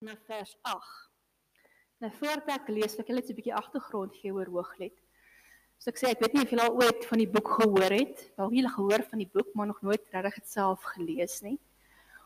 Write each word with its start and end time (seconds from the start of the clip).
na 0.00 0.16
vers 0.24 0.56
8. 0.62 1.08
Nou 2.00 2.10
voordat 2.16 2.54
ek 2.54 2.68
lees, 2.72 2.96
ek 2.96 3.10
wil 3.10 3.20
net 3.20 3.28
'n 3.28 3.36
bietjie 3.36 3.56
agtergrond 3.56 4.14
gee 4.16 4.32
oor 4.32 4.48
Hooglied. 4.48 4.96
So 5.78 5.90
ek 5.90 5.98
sê 6.00 6.06
ek 6.10 6.20
weet 6.20 6.34
nie 6.34 6.42
of 6.44 6.50
julle 6.52 6.64
al 6.68 6.78
ooit 6.80 7.04
van 7.04 7.18
die 7.18 7.28
boek 7.28 7.48
gehoor 7.60 7.92
het. 7.92 8.32
Dalk 8.36 8.52
julle 8.56 8.72
gehoor 8.72 9.02
van 9.10 9.18
die 9.18 9.30
boek, 9.34 9.52
maar 9.54 9.66
nog 9.66 9.82
nooit 9.82 10.02
regtig 10.12 10.40
dit 10.40 10.48
self 10.48 10.82
gelees 10.96 11.40
nie. 11.42 11.58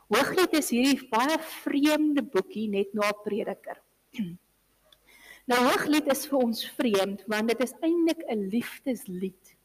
Hooglied 0.08 0.54
is 0.54 0.70
hierdie 0.70 1.08
baie 1.10 1.38
vreemde 1.62 2.22
boekie 2.22 2.68
net 2.68 2.94
na 2.94 3.10
Prediker. 3.24 3.82
nou 5.50 5.60
Hooglied 5.66 6.06
is 6.06 6.26
vir 6.26 6.38
ons 6.38 6.64
vreemd 6.78 7.26
want 7.26 7.48
dit 7.48 7.60
is 7.60 7.74
eintlik 7.82 8.22
'n 8.30 8.48
liefdeslied 8.54 9.56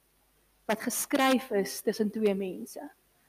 wat 0.65 0.81
geskryf 0.81 1.51
is 1.51 1.81
tussen 1.81 2.09
twee 2.09 2.33
mense. 2.33 2.81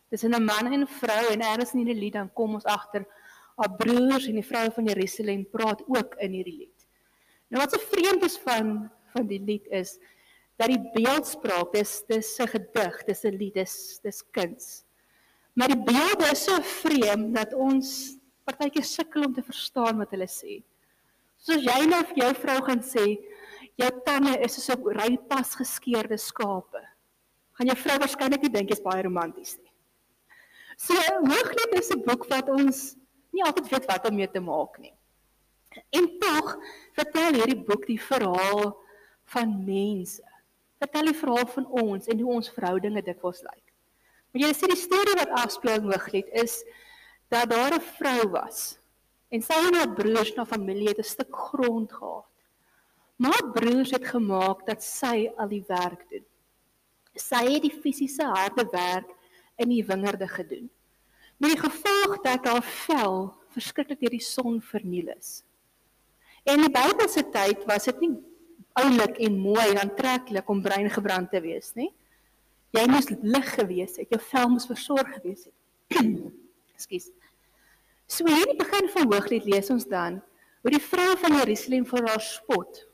Tussen 0.09 0.33
'n 0.35 0.45
man 0.45 0.73
en 0.73 0.81
'n 0.81 0.87
vrou 0.87 1.25
en 1.33 1.43
eers 1.43 1.75
in 1.75 1.85
die 1.85 1.95
lied 1.95 2.17
dan 2.17 2.33
kom 2.33 2.55
ons 2.55 2.65
agter 2.65 3.05
haar 3.61 3.77
broers 3.77 4.27
en 4.31 4.39
die 4.41 4.47
vroue 4.47 4.73
van 4.77 4.89
Jerusalem 4.89 5.45
praat 5.53 5.83
ook 5.87 6.17
in 6.25 6.33
hierdie 6.39 6.57
lied. 6.65 6.87
Nou 7.51 7.61
wat 7.63 7.75
so 7.75 7.91
vreemd 7.93 8.25
is 8.25 8.39
van 8.47 8.91
van 9.11 9.27
die 9.27 9.41
lied 9.43 9.67
is 9.75 9.97
dat 10.61 10.71
die 10.71 10.81
beeldspraak 10.95 11.73
dis 11.75 12.05
dis 12.07 12.39
'n 12.39 12.47
gedig, 12.47 13.05
dis 13.05 13.25
'n 13.25 13.37
lied, 13.37 13.55
dis 13.55 14.01
dis 14.03 14.23
kuns. 14.31 14.85
Maar 15.53 15.69
die 15.69 15.83
beelde 15.83 16.31
is 16.31 16.45
so 16.45 16.57
vreemd 16.63 17.35
dat 17.35 17.55
ons 17.55 18.17
partykeer 18.45 18.85
sukkel 18.85 19.25
om 19.25 19.35
te 19.35 19.43
verstaan 19.43 19.99
wat 19.99 20.11
hulle 20.11 20.29
sê. 20.29 20.63
Soos 21.37 21.63
jy 21.65 21.87
nou 21.89 22.05
vir 22.05 22.17
jou 22.17 22.35
vrou 22.35 22.63
gaan 22.63 22.83
sê, 22.85 23.19
jou 23.81 23.91
tande 24.05 24.37
is 24.45 24.55
soos 24.55 24.77
'n 24.77 24.99
rypas 25.01 25.55
geskeurde 25.55 26.19
skape. 26.19 26.83
Gaan 27.53 27.67
jou 27.67 27.77
vrou 27.77 27.99
waarskynlik 27.99 28.43
nie 28.43 28.53
dink 28.53 28.71
jy's 28.71 28.83
baie 28.85 29.03
romanties 29.03 29.59
nie. 29.59 29.73
So, 30.77 30.95
Hooglied 30.95 31.79
is 31.79 31.91
'n 31.91 32.03
boek 32.05 32.27
wat 32.29 32.49
ons 32.49 32.97
nie 33.31 33.45
altyd 33.47 33.69
weet 33.73 33.87
wat 33.91 34.09
om 34.09 34.17
mee 34.19 34.31
te 34.31 34.43
maak 34.43 34.79
nie. 34.83 34.95
En 35.95 36.09
tog 36.19 36.57
vertel 36.99 37.39
hierdie 37.39 37.63
boek 37.67 37.87
die 37.87 38.01
verhaal 38.03 38.73
van 39.35 39.55
mense. 39.65 40.25
Vertel 40.83 41.13
die 41.13 41.19
verhaal 41.19 41.47
van 41.55 41.67
ons 41.85 42.09
en 42.11 42.23
hoe 42.25 42.33
ons 42.41 42.53
verhoudinge 42.55 43.03
dikwels 43.07 43.43
lyk. 43.47 43.67
Maar 44.31 44.47
jy 44.47 44.53
sien 44.55 44.73
die 44.73 44.81
storie 44.81 45.17
wat 45.19 45.35
afspeel 45.43 45.83
hooglied 45.85 46.31
is 46.43 46.61
dat 47.31 47.51
daar 47.51 47.75
'n 47.75 47.87
vrou 47.99 48.31
was 48.35 48.79
en 49.31 49.43
sy 49.43 49.55
en 49.55 49.75
haar 49.75 49.95
broers 49.95 50.35
na 50.35 50.45
familie 50.45 50.89
het 50.89 50.99
'n 50.99 51.13
stuk 51.15 51.31
grond 51.31 51.93
gehad. 51.93 52.27
Maar 53.17 53.51
broers 53.53 53.91
het 53.91 54.07
gemaak 54.07 54.67
dat 54.67 54.83
sy 54.83 55.31
al 55.37 55.49
die 55.49 55.65
werk 55.69 56.09
doen. 56.11 56.27
Sy 57.15 57.45
het 57.53 57.63
die 57.63 57.81
fisiese 57.83 58.25
harde 58.25 58.67
werk 58.73 59.11
in 59.57 59.69
die 59.69 59.85
wingerde 59.85 60.29
gedoen 60.29 60.71
met 61.41 61.55
die 61.55 61.61
gevolg 61.61 62.19
dat 62.25 62.47
haar 62.47 62.65
vel 62.87 63.31
verskriklik 63.55 64.01
deur 64.03 64.13
die 64.13 64.25
son 64.25 64.61
verniel 64.63 65.09
is. 65.17 65.41
En 66.45 66.61
in 66.61 66.67
die 66.69 66.75
Bybelse 66.75 67.25
tyd 67.33 67.65
was 67.69 67.89
dit 67.89 68.03
nie 68.05 68.13
oulik 68.81 69.19
en 69.25 69.39
mooi 69.41 69.65
en 69.73 69.81
aantreklik 69.83 70.49
om 70.49 70.63
bruin 70.63 70.91
gebrand 70.93 71.31
te 71.33 71.41
wees 71.45 71.73
nie. 71.79 71.91
Jy 72.77 72.85
moes 72.91 73.09
lig 73.11 73.49
gewees 73.57 73.97
het, 73.99 74.13
jou 74.13 74.21
vel 74.31 74.53
moes 74.53 74.69
versorg 74.69 75.09
gewees 75.17 75.49
het. 75.49 75.57
Ekskuus. 76.77 77.11
So 78.11 78.27
hier 78.29 78.45
in 78.45 78.55
die 78.55 78.61
begin 78.61 78.89
van 78.93 79.11
Hooglied 79.11 79.49
lees 79.49 79.73
ons 79.73 79.89
dan 79.91 80.21
hoe 80.61 80.75
die 80.75 80.83
vrou 80.83 81.15
van 81.23 81.39
Jerusalem 81.41 81.87
vir 81.89 82.07
haar 82.09 82.23
spot 82.25 82.85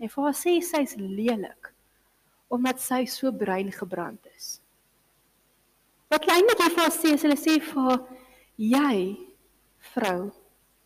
en 0.00 0.10
vir 0.10 0.26
haar 0.26 0.36
sê 0.38 0.56
sy's 0.64 0.96
lelik 0.98 1.72
omdat 2.52 2.80
sy 2.82 3.04
so 3.08 3.32
bruin 3.32 3.70
gebrand 3.72 4.26
is. 4.36 4.61
Wat 6.12 6.20
klein 6.20 6.44
met 6.44 6.60
haar 6.60 6.92
sê, 6.92 7.14
hulle 7.16 7.38
sê 7.40 7.56
vir 7.64 7.84
haar, 7.86 8.00
jy 8.60 8.96
vrou 9.94 10.28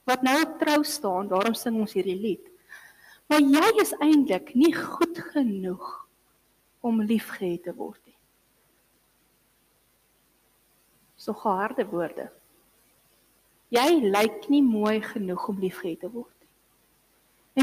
wat 0.06 0.22
nou 0.22 0.36
op 0.38 0.52
trou 0.60 0.83
staan, 0.86 1.27
daarom 1.27 1.55
sing 1.58 1.80
ons 1.83 1.96
hierdie 1.98 2.14
lied. 2.14 2.44
Maar 3.27 3.42
jy 3.42 3.70
is 3.83 3.91
eintlik 3.98 4.52
nie 4.55 4.70
goed 4.70 5.18
genoeg 5.33 5.88
om 6.86 7.02
liefgehad 7.02 7.66
te 7.66 7.74
word 7.74 7.98
nie. 8.06 8.14
So 11.18 11.34
harde 11.42 11.89
woorde. 11.90 12.28
Jy 13.74 13.89
lyk 14.06 14.46
nie 14.52 14.62
mooi 14.62 15.01
genoeg 15.02 15.51
om 15.51 15.58
liefgehad 15.58 16.05
te 16.06 16.12
word 16.12 16.30
nie. 16.39 16.52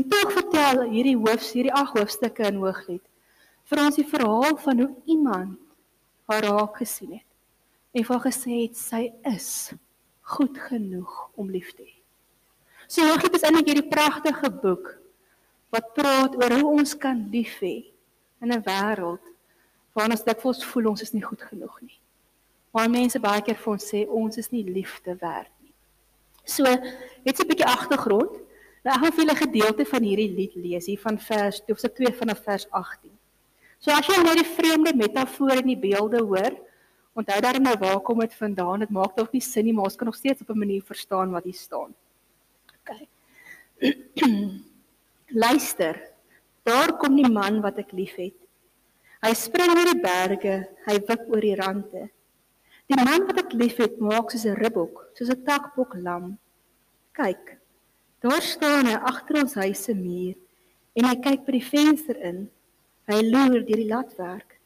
En 0.01 0.09
tog 0.11 0.35
vertel 0.35 0.89
hierdie 0.91 1.15
hoofs, 1.15 1.53
hierdie 1.55 1.77
ag 1.79 1.95
hoofstukke 1.95 2.51
in 2.51 2.59
Hooglied 2.59 3.05
vir 3.71 3.87
ons 3.87 3.95
die 3.95 4.09
verhaal 4.09 4.57
van 4.59 4.83
hoe 4.83 4.89
iemand 5.07 5.61
haar 6.27 6.43
raak 6.43 6.81
gesien 6.83 7.21
het 7.21 7.29
en 7.93 8.05
vir 8.09 8.21
gesê 8.25 8.63
het 8.63 8.77
sy 8.77 9.03
is 9.29 9.73
goed 10.33 10.57
genoeg 10.57 11.11
om 11.35 11.51
lief 11.51 11.73
te 11.75 11.83
hê. 11.85 11.95
So 12.87 13.05
Hooglied 13.07 13.35
is 13.37 13.45
eintlik 13.45 13.69
hierdie 13.71 13.89
pragtige 13.89 14.49
boek 14.63 14.89
wat 15.73 15.93
praat 15.97 16.35
oor 16.37 16.53
hoe 16.59 16.71
ons 16.79 16.95
kan 16.97 17.19
lief 17.33 17.59
hê 17.61 17.85
in 18.41 18.51
'n 18.51 18.63
wêreld 18.65 19.25
waarin 19.93 20.15
ons 20.15 20.25
dikwels 20.25 20.63
voel 20.65 20.89
ons 20.91 21.01
is 21.01 21.13
nie 21.13 21.23
goed 21.23 21.41
genoeg 21.41 21.81
nie. 21.81 21.99
Waar 22.71 22.89
mense 22.89 23.19
baie 23.19 23.41
keer 23.41 23.55
vir 23.55 23.73
ons 23.73 23.85
sê 23.91 24.07
ons 24.07 24.37
is 24.37 24.49
nie 24.51 24.63
liefde 24.63 25.15
werd 25.21 25.51
nie. 25.61 25.73
So, 26.45 26.63
net 26.63 27.39
'n 27.39 27.47
bietjie 27.47 27.65
agtergrond. 27.65 28.39
Nou 28.83 28.95
ek 28.95 29.01
gaan 29.01 29.11
vir 29.11 29.23
julle 29.23 29.33
'n 29.33 29.45
gedeelte 29.45 29.85
van 29.85 30.03
hierdie 30.03 30.35
lied 30.35 30.55
lees 30.55 30.85
hier 30.85 30.99
van 30.99 31.17
vers 31.17 31.61
hoofstuk 31.67 31.95
2 31.95 32.13
vanaf 32.13 32.43
vers 32.43 32.65
18. 32.71 33.11
So 33.79 33.91
as 33.91 34.07
jy 34.07 34.17
nou 34.23 34.35
die 34.35 34.53
vreemde 34.57 34.93
metafoor 34.95 35.57
in 35.61 35.67
die 35.67 35.77
beelde 35.77 36.21
hoor, 36.23 36.53
Onthou 37.13 37.41
dan 37.41 37.61
nou 37.61 37.75
waar 37.77 37.99
kom 38.01 38.19
dit 38.19 38.33
vandaan? 38.33 38.79
Dit 38.79 38.89
maak 38.89 39.15
dalk 39.15 39.31
nie 39.31 39.41
sin 39.41 39.65
nie, 39.65 39.73
maar 39.73 39.85
ons 39.85 39.95
kan 39.95 40.09
nog 40.09 40.15
steeds 40.15 40.41
op 40.41 40.49
'n 40.49 40.57
manier 40.57 40.81
verstaan 40.81 41.31
wat 41.31 41.43
hier 41.43 41.53
staan. 41.53 41.93
OK. 42.79 42.91
Luister. 45.43 46.11
Daar 46.63 46.97
kom 46.97 47.15
die 47.15 47.29
man 47.29 47.61
wat 47.61 47.77
ek 47.77 47.91
liefhet. 47.91 48.35
Hy 49.23 49.33
spring 49.33 49.71
oor 49.71 49.87
die 49.87 50.01
berge, 50.01 50.55
hy 50.85 50.95
wip 51.07 51.27
oor 51.31 51.41
die 51.41 51.55
rande. 51.55 52.09
Die 52.91 52.99
man 52.99 53.27
wat 53.27 53.37
ek 53.37 53.53
liefhet, 53.53 53.99
maak 53.99 54.31
soos 54.31 54.45
'n 54.45 54.55
ribbok, 54.55 55.09
soos 55.13 55.29
'n 55.29 55.43
takbok 55.43 55.95
lam. 55.95 56.37
Kyk. 57.13 57.59
Daar 58.19 58.41
staan 58.41 58.85
hy 58.85 58.95
agter 58.95 59.41
ons 59.43 59.53
huis 59.53 59.83
se 59.83 59.93
muur 59.93 60.35
en 60.95 61.05
hy 61.05 61.15
kyk 61.15 61.45
by 61.45 61.51
die 61.51 61.69
venster 61.69 62.17
in. 62.17 62.49
Hy 63.07 63.21
loer 63.21 63.65
deur 63.67 63.79
die 63.81 63.89
latwerk. 63.89 64.59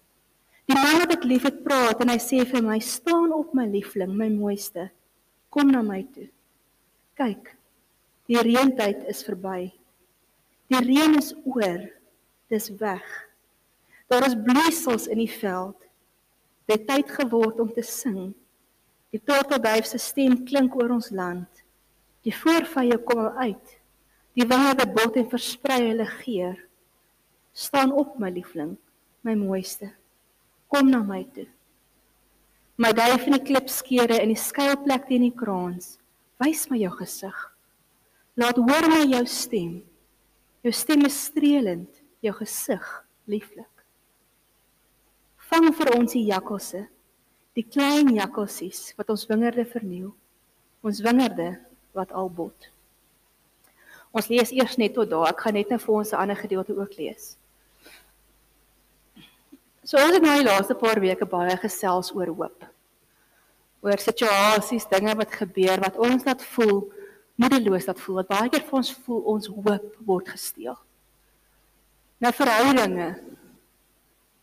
Die 0.67 0.75
man 0.75 0.99
wat 0.99 1.13
ek 1.15 1.23
liefhet 1.23 1.61
praat 1.63 2.01
en 2.03 2.09
hy 2.11 2.17
sê 2.19 2.41
vir 2.43 2.63
my: 2.63 2.75
"Staan 2.83 3.31
op 3.31 3.53
my 3.55 3.63
liefling, 3.71 4.11
my 4.11 4.27
mooiste. 4.27 4.89
Kom 5.49 5.71
na 5.71 5.81
my 5.81 6.01
toe. 6.13 6.27
Kyk. 7.15 7.53
Die 8.27 8.35
reëntyd 8.35 9.05
is 9.07 9.23
verby. 9.23 9.71
Die 10.67 10.81
reën 10.83 11.15
is 11.15 11.31
oor. 11.47 11.85
Dis 12.51 12.67
weg. 12.81 13.05
Daar 14.11 14.27
is 14.27 14.35
bloeisels 14.35 15.07
in 15.07 15.21
die 15.23 15.31
veld. 15.31 15.87
Dit 16.67 16.83
tyd 16.87 17.13
geword 17.15 17.61
om 17.63 17.71
te 17.71 17.83
sing. 17.83 18.33
Die 19.15 19.23
tortelduif 19.23 19.87
se 19.87 19.99
stem 20.03 20.43
klink 20.43 20.75
oor 20.75 20.91
ons 20.97 21.13
land. 21.15 21.63
Die 22.27 22.35
voorvye 22.35 22.97
kom 23.07 23.23
uit. 23.39 23.77
Die 24.35 24.47
wingerde 24.47 24.89
bot 24.91 25.15
en 25.15 25.31
versprei 25.31 25.79
hulle 25.85 26.09
geur. 26.19 26.59
Staan 27.55 27.95
op 27.95 28.19
my 28.19 28.29
liefling, 28.35 28.75
my 29.23 29.37
mooiste." 29.39 29.93
Kom 30.71 30.89
na 30.91 31.03
my 31.03 31.23
toe. 31.35 31.47
My 32.77 32.91
duif 32.93 33.25
in 33.25 33.33
die 33.33 33.45
klipskeure 33.47 34.19
in 34.21 34.29
die 34.33 34.39
skuilplek 34.39 35.07
teen 35.09 35.25
die 35.25 35.33
kraans, 35.33 35.95
wys 36.37 36.67
my 36.69 36.77
jou 36.77 36.91
gesig. 36.99 37.37
Laat 38.37 38.59
hoor 38.61 38.85
my 38.91 39.01
jou 39.09 39.23
stem. 39.25 39.79
Jou 40.61 40.73
stem 40.75 41.07
is 41.07 41.17
streelend, 41.29 41.89
jou 42.21 42.33
gesig 42.37 42.85
lieflik. 43.25 43.71
Vang 45.49 45.71
vir 45.73 45.93
ons 45.95 46.13
die 46.13 46.25
jakkalse, 46.27 46.83
die 47.57 47.65
klein 47.65 48.11
jakkalsies 48.13 48.91
wat 48.99 49.09
ons 49.09 49.25
wingerde 49.29 49.65
verniel. 49.65 50.11
Ons 50.85 51.01
wingerde 51.01 51.55
wat 51.97 52.11
al 52.13 52.29
bot. 52.29 52.69
Ons 54.13 54.29
lees 54.29 54.53
eers 54.53 54.77
net 54.77 54.93
tot 54.97 55.09
daar. 55.09 55.31
Ek 55.31 55.41
gaan 55.45 55.57
net 55.57 55.71
nou 55.71 55.79
vir 55.81 55.95
ons 55.95 56.13
'n 56.13 56.21
ander 56.21 56.37
gedeelte 56.37 56.77
ook 56.77 56.97
lees. 56.97 57.37
So 59.87 59.95
ons 60.03 60.17
het 60.17 60.23
nou 60.23 60.33
die 60.35 60.43
laaste 60.43 60.75
paar 60.75 60.99
weke 60.99 61.23
baie 61.31 61.53
gesels 61.61 62.09
oor 62.11 62.27
hoop. 62.27 62.65
Oor 63.85 64.01
situasies, 64.03 64.87
dinge 64.91 65.13
wat 65.15 65.31
gebeur 65.31 65.79
wat 65.79 65.99
ons 66.03 66.25
laat 66.27 66.43
voel 66.55 66.81
moedeloos 67.39 67.87
laat 67.87 68.01
voel. 68.03 68.17
Wat 68.19 68.31
baie 68.33 68.51
keer 68.51 68.65
vir 68.67 68.79
ons 68.81 68.89
voel 69.05 69.21
ons 69.33 69.47
hoop 69.53 69.85
word 70.09 70.33
gesteel. 70.33 70.75
Nou 72.19 72.31
verhoudinge 72.33 73.07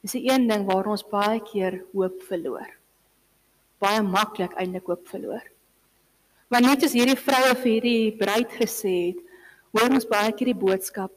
is 0.07 0.15
'n 0.15 0.25
een 0.31 0.49
ding 0.49 0.65
waar 0.65 0.89
ons 0.89 1.05
baie 1.05 1.41
keer 1.41 1.85
hoop 1.93 2.23
verloor. 2.23 2.71
Baie 3.81 4.01
maklik 4.03 4.57
eintlik 4.57 4.87
hoop 4.87 5.09
verloor. 5.09 5.45
Want 6.49 6.65
net 6.65 6.81
soos 6.81 6.93
hierdie 6.93 7.21
vroue 7.21 7.55
vir 7.55 7.73
hierdie 7.73 8.17
bruid 8.17 8.51
gesê 8.53 9.13
het, 9.13 9.21
hoor 9.73 9.91
ons 9.91 10.07
baie 10.07 10.33
keer 10.33 10.55
die 10.55 10.63
boodskap 10.67 11.13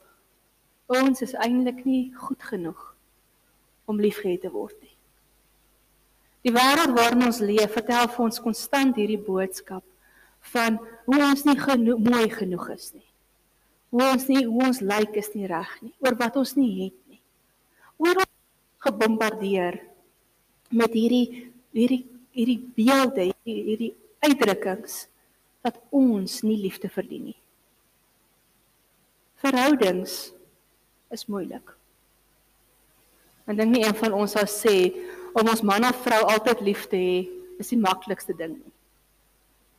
ons 0.87 1.21
is 1.21 1.33
eintlik 1.33 1.85
nie 1.85 2.13
goed 2.15 2.43
genoeg 2.43 2.96
om 3.87 3.99
liefgehad 4.01 4.43
te 4.43 4.51
word 4.51 4.75
nie. 4.83 4.93
Die 6.45 6.53
wêreld 6.55 6.93
waarin 6.95 7.27
ons 7.27 7.41
leef, 7.43 7.73
vertel 7.75 8.07
vir 8.13 8.25
ons 8.27 8.41
konstant 8.43 8.95
hierdie 8.99 9.19
boodskap 9.19 9.83
van 10.53 10.77
hoe 11.07 11.19
ons 11.25 11.43
nie 11.47 11.57
geno 11.59 11.97
mooi 11.99 12.27
genoeg 12.31 12.69
is 12.75 12.91
nie. 12.95 13.07
Hoe 13.91 14.05
ons 14.11 14.27
nie 14.29 14.43
hoe 14.45 14.67
ons 14.67 14.83
lyk 14.83 15.17
is 15.19 15.31
nie 15.35 15.47
reg 15.49 15.71
nie, 15.81 15.93
oor 16.03 16.15
wat 16.19 16.37
ons 16.39 16.53
nie 16.59 16.71
het 16.85 16.97
nie. 17.11 17.21
Oor 18.03 18.23
gebombardeer 18.85 19.79
met 20.71 20.93
hierdie 20.95 21.47
hierdie 21.75 22.03
hierdie 22.37 22.59
beelde, 22.77 23.31
hierdie, 23.31 23.63
hierdie 23.71 23.93
uitdrukkings 24.21 25.07
dat 25.65 25.79
ons 25.95 26.41
nie 26.45 26.59
liefde 26.61 26.89
verdien 26.91 27.31
nie. 27.31 27.39
Verhoudings 29.41 30.19
is 31.13 31.25
moeilik. 31.29 31.76
En 33.47 33.55
dink 33.55 33.71
nie 33.71 33.85
een 33.85 33.95
van 33.95 34.15
ons 34.17 34.33
sou 34.35 34.43
sê 34.51 34.77
om 35.37 35.47
ons 35.47 35.63
man 35.63 35.87
of 35.87 36.01
vrou 36.03 36.19
altyd 36.33 36.63
lief 36.67 36.87
te 36.91 36.99
hê 36.99 37.19
is 37.61 37.71
die 37.71 37.79
maklikste 37.79 38.35
ding 38.37 38.57
nie. 38.57 38.73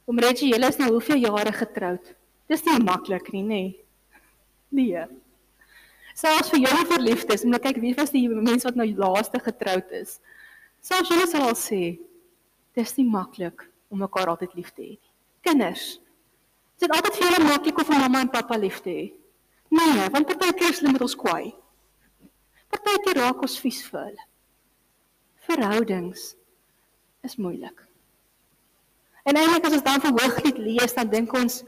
Om 0.08 0.18
Reggie, 0.24 0.48
julle 0.48 0.70
is 0.72 0.78
nou 0.80 0.88
hoeveel 0.94 1.20
jare 1.26 1.52
getroud? 1.52 2.14
Dis 2.48 2.64
nie 2.64 2.78
maklik 2.80 3.28
nie, 3.34 3.42
nê? 3.44 3.62
Nee. 4.72 5.04
Selfs 6.16 6.48
vir 6.54 6.64
julle 6.64 6.86
verliefdes, 6.88 7.44
moet 7.44 7.62
kyk 7.62 7.80
wie 7.82 7.92
was 7.98 8.10
die 8.14 8.24
mense 8.28 8.66
wat 8.66 8.78
nou 8.80 8.88
laaste 8.96 9.40
getroud 9.44 9.92
is. 10.00 10.16
Selfs 10.80 11.12
julle 11.12 11.28
sal 11.28 11.44
al 11.50 11.58
sê 11.60 11.82
dis 12.78 12.96
nie 12.96 13.06
maklik 13.10 13.66
om 13.92 14.00
mekaar 14.00 14.32
altyd 14.32 14.56
lief 14.56 14.72
te 14.72 14.82
hê 14.86 14.94
nie. 14.96 15.12
Kinders, 15.44 15.84
is 16.78 16.86
dit 16.86 16.94
altyd 16.96 17.14
vir 17.18 17.28
julle 17.28 17.44
maklik 17.44 17.84
om 17.84 17.94
mamma 17.94 18.24
en 18.24 18.32
pappa 18.32 18.56
lief 18.58 18.80
te 18.84 18.96
hê? 18.96 19.06
Nee, 19.68 20.08
want 20.14 20.32
partykeer 20.32 20.72
is 20.72 20.80
hulle 20.80 20.96
met 20.96 21.04
ons 21.04 21.16
kwaai. 21.20 21.52
Partykeer 22.72 23.20
raak 23.22 23.42
ons 23.46 23.58
vies 23.62 23.80
vir 23.88 24.00
hulle. 24.00 24.26
Verhoudings 25.48 26.34
is 27.24 27.38
moeilik. 27.40 27.84
En 29.28 29.36
eintlik 29.36 29.66
as 29.68 29.78
ons 29.78 29.86
dan 29.86 30.04
van 30.04 30.20
Hooglied 30.20 30.60
lees, 30.60 30.94
dan 30.96 31.10
dink 31.12 31.32
ons 31.36 31.62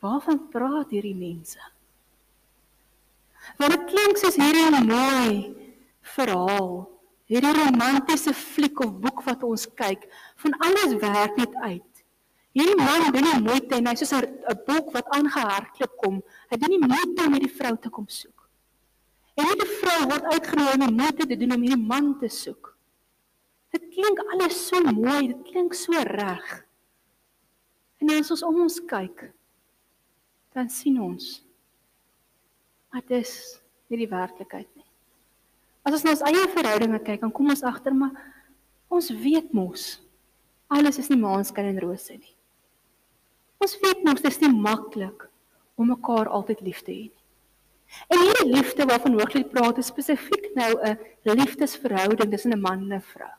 waarvan 0.00 0.40
praat 0.50 0.94
hierdie 0.94 1.16
mense? 1.16 1.60
Want 3.58 3.74
dit 3.74 3.90
klink 3.90 4.18
soos 4.18 4.38
hierdie 4.40 4.84
mooi 4.86 5.34
verhaal 6.16 6.86
hierdie 7.30 7.52
romantiese 7.54 8.34
fliek 8.34 8.80
of 8.82 8.96
boek 9.04 9.22
wat 9.28 9.44
ons 9.46 9.68
kyk, 9.78 10.08
van 10.42 10.56
alles 10.66 10.96
werk 11.02 11.38
net 11.38 11.54
uit. 11.62 12.02
Hierdie 12.58 12.78
man 12.78 13.12
doen 13.14 13.26
nie 13.28 13.42
moeite 13.44 13.78
en 13.78 13.86
hy 13.86 13.94
soos 13.94 14.12
'n 14.18 14.58
boek 14.66 14.90
wat 14.94 15.06
aangehardloop 15.14 15.94
kom. 16.02 16.16
Hy 16.50 16.56
doen 16.58 16.72
nie 16.74 16.82
moeite 16.82 17.26
om 17.26 17.32
hierdie 17.38 17.56
vrou 17.58 17.76
te 17.78 17.90
kom 17.90 18.08
soek. 18.08 18.39
En 19.40 19.48
hierdie 19.48 19.68
vrou 19.80 20.00
word 20.10 20.26
uitgenooi 20.34 20.72
om 20.76 20.96
moeite 20.98 21.26
te 21.26 21.38
doen 21.40 21.56
om 21.56 21.64
hierdie 21.64 21.88
man 21.92 22.10
te 22.20 22.28
soek. 22.28 22.74
Dit 23.72 23.86
klink 23.94 24.20
alles 24.34 24.58
so 24.68 24.82
mooi, 24.92 25.30
dit 25.30 25.46
klink 25.48 25.76
so 25.78 26.02
reg. 26.10 26.48
En 28.02 28.12
as 28.16 28.32
ons 28.34 28.44
om 28.44 28.60
ons 28.66 28.80
kyk, 28.90 29.30
dan 30.56 30.68
sien 30.72 30.98
ons 31.00 31.38
dat 32.90 33.06
dit 33.06 33.32
nie 33.90 34.00
die 34.02 34.10
werklikheid 34.10 34.68
nie. 34.74 34.86
As 35.86 35.94
ons 35.96 36.04
na 36.04 36.14
ons 36.16 36.24
eie 36.26 36.48
verhoudinge 36.52 37.00
kyk, 37.06 37.22
dan 37.22 37.32
kom 37.34 37.52
ons 37.52 37.64
agter 37.66 37.94
maar 37.96 38.16
ons 38.90 39.12
weet 39.22 39.52
mos 39.54 40.00
alles 40.70 41.00
is 41.02 41.08
nie 41.10 41.18
maanskyn 41.18 41.72
en 41.72 41.80
rose 41.82 42.14
nie. 42.14 42.34
Ons 43.60 43.76
weet 43.82 44.04
mos 44.06 44.22
dit 44.22 44.30
is 44.30 44.40
nie 44.42 44.52
maklik 44.54 45.26
om 45.80 45.90
mekaar 45.90 46.30
altyd 46.30 46.62
lief 46.66 46.84
te 46.86 46.94
hê 46.94 47.08
nie. 47.08 47.19
En 48.08 48.18
hierdie 48.18 48.52
liefde 48.54 48.86
waarvan 48.86 49.18
Hooglied 49.18 49.50
praat, 49.50 49.78
is 49.78 49.86
spesifiek 49.86 50.50
nou 50.54 50.72
'n 50.82 50.98
liefdesverhouding 51.22 52.30
tussen 52.30 52.52
'n 52.52 52.60
man 52.60 52.90
en 52.90 52.94
'n 52.94 53.00
vrou. 53.00 53.34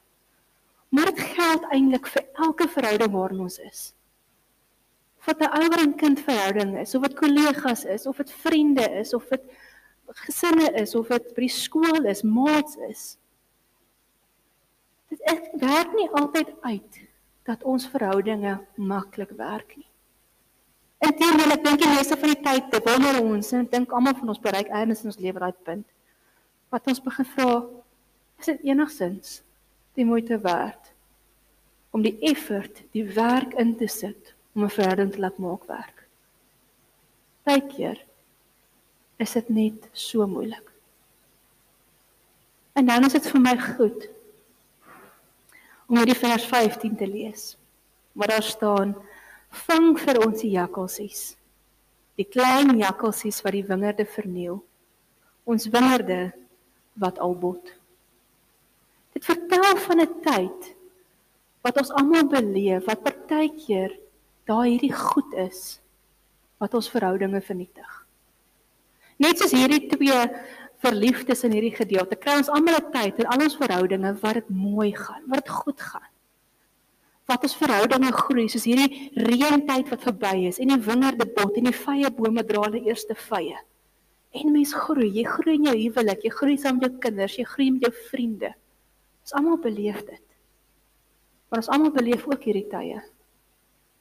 Maar 0.89 1.05
dit 1.05 1.19
geld 1.19 1.63
eintlik 1.71 2.07
vir 2.07 2.25
elke 2.33 2.67
verhouding 2.67 3.11
waarin 3.11 3.39
ons 3.39 3.57
is. 3.59 3.93
Of 5.19 5.25
dit 5.25 5.39
'n 5.39 5.53
ouer 5.57 5.79
en 5.79 5.95
kind 5.95 6.19
verhouding 6.19 6.77
is, 6.77 6.95
of 6.95 7.01
dit 7.01 7.13
kollegas 7.13 7.85
is, 7.85 8.05
of 8.05 8.17
dit 8.17 8.31
vriende 8.31 8.89
is, 8.91 9.13
of 9.13 9.27
dit 9.27 9.41
gesinne 10.13 10.71
is 10.75 10.95
of 10.95 11.07
dit 11.11 11.31
by 11.35 11.45
die 11.45 11.53
skool 11.53 12.07
is, 12.09 12.23
maats 12.23 12.77
is. 12.89 13.03
Dit 15.11 15.21
werk 15.59 15.93
nie 15.95 16.09
altyd 16.19 16.51
uit 16.63 17.01
dat 17.47 17.63
ons 17.67 17.87
verhoudinge 17.91 18.59
maklik 18.79 19.33
werk 19.39 19.75
nie. 19.75 19.90
Inteendeel, 21.01 21.55
ek 21.55 21.63
dink 21.65 21.81
die 21.81 21.89
meeste 21.89 22.17
van 22.21 22.29
die 22.29 22.43
tyd 22.45 22.67
te 22.69 22.81
wonder 22.85 23.21
ons 23.23 23.49
en 23.57 23.65
dink 23.69 23.91
almal 23.91 24.13
van 24.19 24.33
ons 24.33 24.41
bereik 24.43 24.69
eers 24.69 25.05
ons 25.09 25.17
lewe 25.17 25.41
daai 25.41 25.55
punt 25.65 25.87
wat 26.71 26.87
ons 26.87 27.01
begin 27.03 27.27
vra 27.33 27.55
is 28.39 28.47
dit 28.47 28.67
enigsins 28.71 29.41
die 29.97 30.05
moeite 30.07 30.37
werd 30.39 30.91
om 31.91 32.05
die 32.05 32.13
effort, 32.23 32.83
die 32.95 33.03
werk 33.17 33.57
in 33.59 33.73
te 33.75 33.87
sit 33.91 34.33
om 34.55 34.63
'n 34.63 34.69
verhouding 34.69 35.11
te 35.11 35.19
laat 35.19 35.37
maak 35.37 35.65
werk. 35.67 36.07
Partykeer 37.43 37.99
is 39.17 39.33
dit 39.33 39.49
net 39.49 39.89
so 39.91 40.27
moeilik. 40.27 40.71
En 42.73 42.85
dan 42.85 43.05
is 43.05 43.11
dit 43.11 43.27
vir 43.27 43.41
my 43.41 43.57
goed 43.57 44.07
om 45.87 45.97
hierdie 45.97 46.15
vers 46.15 46.45
15 46.45 46.95
te 46.95 47.07
lees. 47.07 47.57
Waar 48.13 48.27
daar 48.27 48.43
staan: 48.43 48.95
"Vang 49.51 49.97
vir 49.99 50.19
ons 50.25 50.41
die 50.41 50.55
jakkalsies, 50.55 51.35
die 52.17 52.25
klein 52.25 52.77
jakkalsies 52.79 53.41
wat 53.43 53.53
die 53.53 53.67
wingerde 53.67 54.05
verniel, 54.05 54.63
ons 55.45 55.67
wingerde 55.67 56.33
wat 56.95 57.19
al 57.19 57.35
bot." 57.35 57.73
Dit 59.13 59.25
vertel 59.25 59.77
van 59.77 59.99
'n 59.99 60.21
tyd 60.23 60.75
wat 61.61 61.77
ons 61.77 61.91
almal 61.91 62.27
beleef 62.27 62.85
wat 62.85 63.03
partykeer 63.03 63.99
daar 64.49 64.65
hierdie 64.65 64.93
goed 64.93 65.33
is 65.33 65.79
wat 66.61 66.73
ons 66.73 66.89
verhoudinge 66.89 67.41
vernietig. 67.41 67.91
Net 69.21 69.37
soos 69.37 69.53
hierdie 69.53 69.87
twee 69.89 70.21
verliefdes 70.81 71.43
in 71.45 71.53
hierdie 71.53 71.75
gedeelte, 71.75 72.17
kry 72.17 72.39
ons 72.41 72.49
almal 72.49 72.79
'n 72.79 72.91
tyd 72.91 73.19
in 73.19 73.27
al 73.27 73.43
ons 73.45 73.57
verhoudinge 73.57 74.13
waar 74.21 74.33
dit 74.33 74.49
mooi 74.49 74.91
gaan, 74.95 75.21
waar 75.27 75.41
dit 75.41 75.49
goed 75.49 75.81
gaan. 75.81 76.09
Wat 77.31 77.45
ons 77.47 77.55
verhoudinge 77.55 78.11
groei, 78.17 78.47
soos 78.51 78.67
hierdie 78.67 79.07
reëntyd 79.15 79.87
wat 79.93 80.03
verby 80.03 80.33
is 80.49 80.59
en 80.59 80.73
die 80.73 80.79
wingerde 80.83 81.29
bot 81.37 81.55
en 81.55 81.69
die 81.69 81.75
vye 81.75 82.11
bome 82.17 82.43
dra 82.47 82.65
hulle 82.65 82.83
eerste 82.89 83.15
vye. 83.29 83.55
En 84.35 84.51
mens 84.51 84.75
groei, 84.75 85.07
jy 85.15 85.23
groei 85.27 85.55
in 85.59 85.69
jou 85.69 85.77
huwelik, 85.77 86.25
jy 86.27 86.33
groei 86.35 86.57
saam 86.59 86.79
met 86.79 86.89
jou 86.89 87.01
kinders, 87.07 87.39
jy 87.39 87.47
groei 87.47 87.71
met 87.77 87.87
jou 87.87 87.93
vriende. 88.11 88.51
Ons 89.23 89.35
almal 89.39 89.59
beleef 89.63 90.03
dit. 90.07 90.23
Maar 91.47 91.63
ons 91.63 91.71
almal 91.71 91.95
beleef 91.95 92.27
ook 92.27 92.47
hierdie 92.47 92.67
tye 92.71 93.01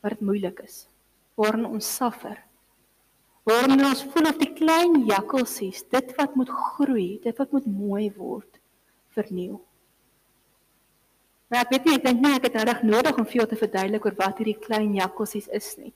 waar 0.00 0.14
dit 0.16 0.22
moeilik 0.24 0.62
is, 0.64 0.86
waarin 1.36 1.66
ons 1.68 1.96
suffer 1.98 2.38
waarin 3.48 3.84
ons 3.84 4.02
voel 4.12 4.28
of 4.30 4.38
die 4.40 4.52
klein 4.52 5.00
jakkalsies, 5.08 5.82
dit 5.92 6.12
wat 6.18 6.36
moet 6.38 6.50
groei, 6.50 7.08
dit 7.24 7.40
wat 7.40 7.52
moet 7.56 7.66
mooi 7.66 8.06
word, 8.16 8.60
verniel. 9.16 9.58
Maar 11.50 11.64
ek 11.64 11.72
weet 11.74 11.86
nie, 11.86 11.94
ek 11.98 12.04
dink 12.06 12.20
nie 12.22 12.34
ek 12.36 12.44
het 12.46 12.58
reg 12.62 12.82
nodig 12.86 13.16
om 13.18 13.26
vir 13.26 13.40
jou 13.40 13.46
te 13.50 13.58
verduidelik 13.58 14.04
oor 14.06 14.18
wat 14.20 14.38
hierdie 14.38 14.58
klein 14.62 14.92
jakkalsies 14.94 15.48
is 15.56 15.72
nie. 15.80 15.92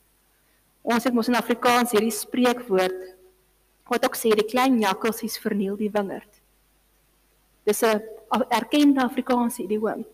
Ons 0.82 1.06
het 1.06 1.14
mos 1.14 1.30
in 1.30 1.38
Afrikaans 1.38 1.94
hierdie 1.94 2.12
spreekwoord 2.12 3.12
wat 3.92 4.06
ook 4.08 4.16
sê 4.18 4.32
die 4.34 4.48
klein 4.48 4.80
jakkalsies 4.82 5.38
verniel 5.38 5.76
die 5.78 5.92
wingerd. 5.94 6.40
Dis 7.64 7.82
'n 7.82 8.02
erkende 8.50 9.04
Afrikaanse 9.04 9.62
idiom. 9.62 10.04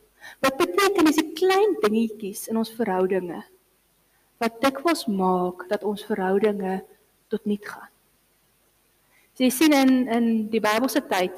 Wat 0.40 0.58
beteken 0.58 1.08
is 1.08 1.16
die 1.16 1.32
klein 1.32 1.76
dingetjies 1.80 2.48
in 2.48 2.56
ons 2.56 2.70
verhoudinge 2.70 3.42
wat 4.40 4.60
dikwels 4.64 5.04
maak 5.06 5.66
dat 5.68 5.84
ons 5.84 6.04
verhoudinge 6.08 6.80
tot 7.28 7.44
niet 7.44 7.66
gaan. 7.68 7.88
So 9.36 9.44
jy 9.44 9.50
sien 9.52 9.72
in 9.76 10.08
in 10.08 10.26
die 10.52 10.60
Bybelse 10.60 11.02
tyd 11.08 11.36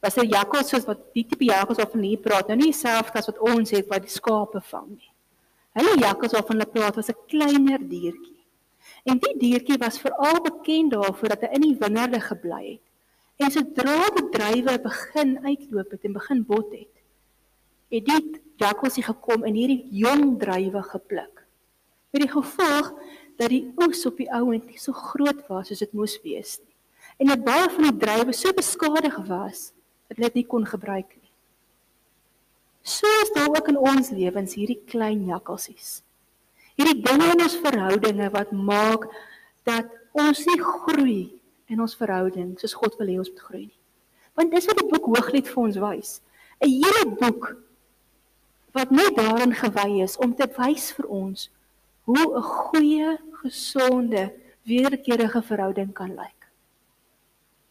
was 0.00 0.14
daar 0.14 0.28
jakkals 0.30 0.70
soos 0.70 0.86
wat 0.86 1.00
die 1.16 1.24
tipe 1.26 1.48
jakkals 1.48 1.80
waarvan 1.82 2.04
hier 2.06 2.20
praat, 2.22 2.50
nou 2.50 2.58
nie 2.60 2.70
dieselfde 2.70 3.18
as 3.18 3.30
wat 3.30 3.38
ons 3.52 3.72
het 3.74 3.88
wat 3.90 4.04
die 4.06 4.12
skape 4.12 4.62
vang 4.70 4.90
nie. 4.94 5.12
Hulle 5.78 5.94
jakkals 6.02 6.34
waarvan 6.36 6.58
hulle 6.58 6.72
praat 6.74 6.98
was 6.98 7.10
'n 7.10 7.18
kleiner 7.26 7.78
diertjie. 7.78 8.38
En 9.04 9.18
die 9.18 9.34
diertjie 9.38 9.78
was 9.78 9.98
veral 9.98 10.40
bekend 10.42 10.92
daarvoor 10.92 11.28
dat 11.28 11.40
hy 11.40 11.50
in 11.54 11.66
die 11.66 11.76
wingerde 11.80 12.20
gebly 12.20 12.64
het. 12.72 12.84
En 13.38 13.50
sodra 13.50 14.10
die 14.16 14.28
druiwe 14.34 14.78
begin 14.82 15.38
uitloop 15.44 15.90
het 15.90 16.04
en 16.04 16.12
begin 16.12 16.44
bot 16.44 16.72
het, 16.72 16.94
het 17.88 18.04
die 18.04 18.40
jakkals 18.56 18.98
hier 18.98 19.04
gekom 19.04 19.44
en 19.44 19.54
hierdie 19.54 19.86
jong 19.90 20.38
druiwe 20.40 20.82
gepluk. 20.82 21.44
Met 22.10 22.22
die 22.22 22.32
gevolg 22.32 22.92
dat 23.38 23.48
die 23.48 23.72
oes 23.76 24.06
op 24.06 24.16
die 24.16 24.30
ou 24.34 24.50
end 24.52 24.66
nie 24.66 24.78
so 24.78 24.92
groot 24.92 25.44
was 25.48 25.68
soos 25.68 25.78
dit 25.84 25.92
moes 25.92 26.18
wees 26.24 26.58
nie. 26.58 26.74
En 27.18 27.26
dat 27.26 27.44
baie 27.46 27.68
van 27.70 27.86
die 27.90 27.96
druiwe 27.96 28.34
so 28.34 28.52
beskadig 28.52 29.16
was 29.28 29.72
dat 30.08 30.16
hulle 30.16 30.30
dit 30.30 30.40
nie 30.40 30.48
kon 30.48 30.66
gebruik 30.66 31.10
nie. 31.16 31.32
So 32.82 33.06
is 33.22 33.32
daar 33.36 33.48
ook 33.52 33.68
in 33.68 33.78
ons 33.78 34.10
lewens 34.10 34.54
hierdie 34.56 34.80
klein 34.88 35.26
jakkalsies. 35.28 36.00
Hierdie 36.78 37.02
dinge 37.04 37.32
in 37.34 37.42
ons 37.44 37.58
verhoudinge 37.60 38.30
wat 38.32 38.52
maak 38.52 39.08
dat 39.68 39.90
ons 40.16 40.40
nie 40.48 40.60
groei 40.62 41.20
in 41.68 41.82
ons 41.84 41.96
verhouding 41.98 42.54
soos 42.56 42.76
God 42.78 42.96
wil 42.98 43.10
hê 43.12 43.18
ons 43.20 43.28
moet 43.28 43.44
groei 43.44 43.64
nie. 43.66 43.78
Want 44.38 44.54
dis 44.54 44.68
wat 44.70 44.78
die 44.80 44.88
boek 44.88 45.08
Hooglied 45.10 45.50
vir 45.50 45.62
ons 45.64 45.80
wys. 45.82 46.10
'n 46.64 46.70
Hele 46.70 47.04
boek 47.20 47.56
wat 48.72 48.90
net 48.90 49.16
daarin 49.16 49.52
gewy 49.52 50.02
is 50.02 50.16
om 50.16 50.34
te 50.34 50.46
wys 50.56 50.92
vir 50.96 51.06
ons 51.06 51.50
hoe 52.08 52.24
'n 52.38 52.42
goeie, 52.42 53.18
gesonde, 53.42 54.32
wederkerige 54.64 55.42
verhouding 55.42 55.92
kan 55.92 56.14
lyk. 56.14 56.48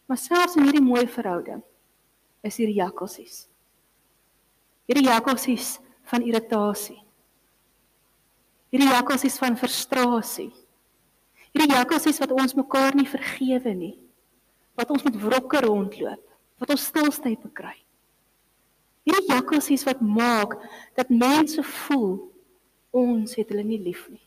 Maar 0.06 0.16
selfs 0.16 0.56
in 0.56 0.62
hierdie 0.62 0.84
mooi 0.84 1.06
verhouding 1.06 1.62
is 2.46 2.58
hier 2.60 2.70
jakkalsies. 2.70 3.46
Hierdie 4.88 5.08
jakkalsies 5.08 5.78
van 6.08 6.24
irritasie. 6.24 6.98
Hierdie 8.72 8.90
jakkalsies 8.90 9.38
van 9.40 9.56
frustrasie. 9.56 10.50
Hierdie 11.52 11.74
jakkalsies 11.74 12.20
wat 12.22 12.32
ons 12.36 12.56
mekaar 12.56 12.96
nie 12.96 13.08
vergewe 13.08 13.74
nie. 13.74 13.96
Wat 14.78 14.90
ons 14.94 15.04
met 15.04 15.16
wrokke 15.18 15.60
rondloop, 15.64 16.22
wat 16.62 16.70
ons 16.70 16.86
stilstype 16.90 17.50
kry. 17.56 17.74
Hierdie 19.08 19.32
jakkalsies 19.32 19.84
wat 19.88 20.00
maak 20.04 20.54
dat 20.98 21.10
mense 21.10 21.64
voel 21.64 22.18
ons 22.94 23.34
het 23.36 23.48
hulle 23.52 23.64
nie 23.66 23.80
lief 23.82 24.04
nie. 24.12 24.22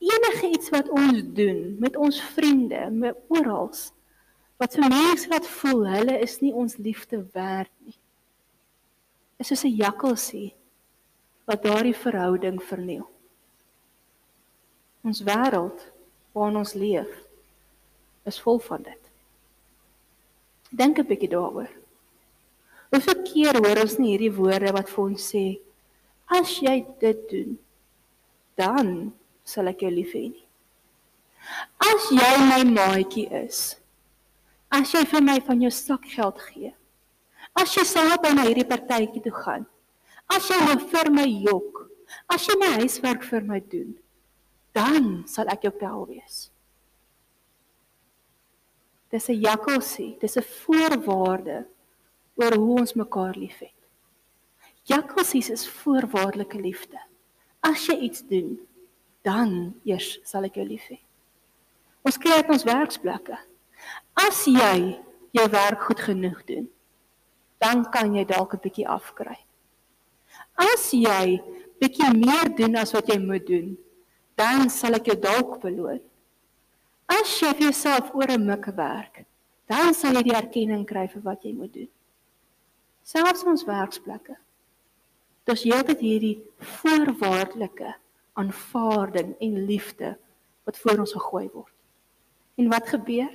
Enige 0.00 0.48
iets 0.54 0.70
wat 0.72 0.88
ons 0.88 1.24
doen 1.36 1.76
met 1.80 1.96
ons 1.96 2.20
vriende, 2.32 2.86
met 2.90 3.16
oral 3.28 3.68
wat 4.60 4.76
vir 4.76 4.92
mense 4.92 5.28
laat 5.30 5.46
voel 5.48 5.86
hulle 5.88 6.18
is 6.20 6.36
nie 6.44 6.52
ons 6.52 6.76
liefde 6.76 7.22
werd 7.32 7.72
nie. 7.80 7.96
Is 9.40 9.48
soos 9.48 9.64
'n 9.64 9.76
jakkalsie 9.76 10.52
wat 11.48 11.62
daardie 11.64 11.96
verhouding 11.96 12.60
verniel. 12.62 13.08
Ons 15.02 15.22
wêreld 15.24 15.80
waarin 16.32 16.60
ons 16.60 16.74
leef 16.74 17.08
is 18.28 18.40
vol 18.40 18.58
van 18.58 18.82
dit. 18.82 19.02
Dink 20.70 20.98
'n 20.98 21.06
bietjie 21.06 21.32
daaroor. 21.32 21.70
Hoeveel 22.90 23.22
keer 23.22 23.56
hoor 23.56 23.80
ons 23.80 23.98
nie 23.98 24.12
hierdie 24.12 24.36
woorde 24.36 24.72
wat 24.72 24.88
vir 24.90 25.04
ons 25.04 25.32
sê 25.32 25.60
as 26.26 26.60
jy 26.60 26.86
dit 27.00 27.28
doen 27.30 27.58
dan 28.54 29.12
sal 29.44 29.66
ek 29.68 29.80
jou 29.80 29.90
lief 29.90 30.12
hê 30.12 30.28
nie. 30.28 30.46
As 31.80 32.10
jy 32.12 32.32
my 32.44 32.62
maatjie 32.64 33.26
is, 33.32 33.79
as 34.70 34.92
jy 34.94 35.04
vir 35.04 35.22
my 35.22 35.38
van 35.46 35.60
jou 35.60 35.70
sakgeld 35.70 36.38
gee. 36.50 36.74
As 37.58 37.74
jy 37.74 37.84
met 38.06 38.22
my 38.22 38.32
na 38.34 38.46
hierdie 38.46 38.68
partytjie 38.68 39.22
toe 39.22 39.34
gaan. 39.34 39.66
As 40.30 40.48
jy 40.48 40.58
nou 40.62 40.78
vir 40.92 41.10
my 41.10 41.26
jok. 41.26 41.90
As 42.30 42.46
jy 42.46 42.56
my 42.58 42.70
huiswerk 42.78 43.26
vir 43.26 43.44
my 43.46 43.60
doen, 43.60 43.94
dan 44.74 45.26
sal 45.30 45.50
ek 45.50 45.66
jou 45.66 45.72
pel 45.74 46.06
wees. 46.08 46.50
Dis 49.10 49.28
'n 49.28 49.42
jakkalsie, 49.42 50.18
dis 50.20 50.36
'n 50.36 50.42
voorwaarde 50.42 51.66
oor 52.36 52.54
hoe 52.54 52.78
ons 52.80 52.94
mekaar 52.94 53.34
liefhet. 53.34 53.74
Jakkalsies 54.84 55.50
is 55.50 55.68
voorwaardelike 55.68 56.58
liefde. 56.58 56.98
As 57.62 57.86
jy 57.86 57.96
iets 57.98 58.22
doen, 58.22 58.58
dan 59.22 59.74
eers 59.84 60.18
sal 60.24 60.44
ek 60.44 60.54
jou 60.54 60.64
lief 60.64 60.86
hê. 60.88 60.98
Ons 62.02 62.16
kry 62.16 62.40
dit 62.40 62.50
ons 62.50 62.64
werksplekke. 62.64 63.38
As 64.26 64.44
jy 64.44 64.98
jou 65.36 65.46
werk 65.52 65.86
goed 65.86 66.00
genoeg 66.00 66.42
doen, 66.48 66.66
dan 67.60 67.84
kan 67.92 68.14
jy 68.14 68.24
dalk 68.24 68.54
'n 68.54 68.62
bietjie 68.64 68.88
afkry. 68.88 69.38
As 70.56 70.90
jy 70.92 71.40
bietjie 71.80 72.10
meer 72.12 72.48
doen 72.56 72.76
as 72.76 72.92
wat 72.92 73.08
jy 73.08 73.18
moet 73.18 73.46
doen, 73.46 73.78
dan 74.36 74.70
sal 74.70 74.94
ek 74.94 75.06
jou 75.06 75.18
dalk 75.20 75.60
beloon. 75.60 76.00
As 77.08 77.40
jy 77.40 77.52
vir 77.54 77.66
jouself 77.70 78.14
oor 78.14 78.30
'n 78.30 78.46
mik 78.46 78.66
werk, 78.76 79.24
dan 79.66 79.94
sal 79.94 80.14
jy 80.14 80.22
die 80.22 80.36
erkenning 80.36 80.86
kry 80.86 81.06
vir 81.08 81.22
wat 81.22 81.44
jy 81.44 81.52
moet 81.54 81.72
doen. 81.72 81.88
Selfs 83.02 83.44
ons 83.44 83.64
werksplekke. 83.64 84.36
Dis 85.44 85.62
heeltyd 85.62 86.00
hierdie 86.00 86.36
voorwaardelike 86.58 87.94
aanvaarding 88.32 89.36
en 89.40 89.66
liefde 89.66 90.16
wat 90.64 90.78
voor 90.78 90.98
ons 90.98 91.12
gegooi 91.12 91.48
word. 91.52 91.72
En 92.56 92.68
wat 92.68 92.88
gebeur? 92.88 93.32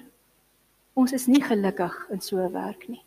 Ons 0.96 1.12
is 1.12 1.28
nie 1.28 1.44
gelukkig 1.44 1.96
in 2.10 2.22
so 2.22 2.40
'n 2.40 2.52
werk 2.52 2.88
nie. 2.88 3.04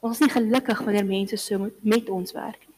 Ons 0.00 0.20
is 0.20 0.26
nie 0.26 0.32
gelukkig 0.32 0.80
wanneer 0.84 1.04
mense 1.04 1.36
so 1.36 1.70
met, 1.80 2.08
ons 2.08 2.32
werk 2.32 2.60
nie. 2.68 2.76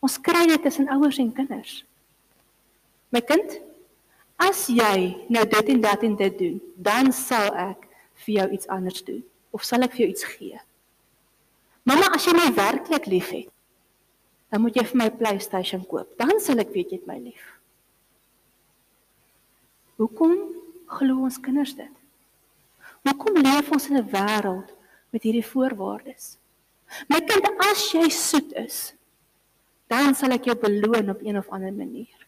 Ons 0.00 0.20
kry 0.20 0.46
dit 0.46 0.62
tussen 0.62 0.88
ouers 0.88 1.18
en 1.18 1.32
kinders. 1.32 1.84
My 3.08 3.20
kind, 3.20 3.60
as 4.36 4.66
jy 4.66 5.26
nou 5.28 5.44
dit 5.48 5.68
en 5.68 5.80
dat 5.80 6.02
en 6.02 6.16
dit 6.16 6.38
doen, 6.38 6.60
dan 6.76 7.12
sal 7.12 7.54
ek 7.54 7.88
vir 8.24 8.34
jou 8.34 8.48
iets 8.50 8.68
anders 8.68 9.04
doen 9.04 9.24
of 9.50 9.64
sal 9.64 9.82
ek 9.82 9.92
vir 9.92 10.06
jou 10.06 10.08
iets 10.08 10.24
gee. 10.24 10.60
Mamma, 11.84 12.08
as 12.14 12.24
jy 12.26 12.32
my 12.32 12.48
werklik 12.54 13.06
liefhet, 13.06 13.52
dan 14.50 14.60
moet 14.60 14.76
jy 14.76 14.84
vir 14.84 14.96
my 14.96 15.10
PlayStation 15.10 15.84
koop. 15.86 16.08
Dan 16.18 16.40
sal 16.40 16.58
ek 16.58 16.72
weet 16.74 16.90
jy 16.90 17.00
het 17.00 17.06
my 17.08 17.18
lief. 17.18 17.44
Hoekom 19.96 20.34
glo 20.98 21.24
ons 21.24 21.38
kinders 21.40 21.74
dit? 21.76 21.92
Hoekom 23.06 23.38
leef 23.38 23.70
ons 23.70 23.86
in 23.88 23.96
'n 24.00 24.10
wêreld 24.10 24.70
met 25.14 25.22
hierdie 25.22 25.46
voorwaardes? 25.46 26.38
My 27.08 27.20
kind, 27.22 27.46
as 27.70 27.92
jy 27.92 28.08
soet 28.10 28.52
is, 28.52 28.94
dan 29.86 30.14
sal 30.14 30.34
ek 30.34 30.44
jou 30.50 30.56
beloon 30.58 31.10
op 31.10 31.22
een 31.22 31.38
of 31.38 31.48
ander 31.48 31.72
manier. 31.72 32.26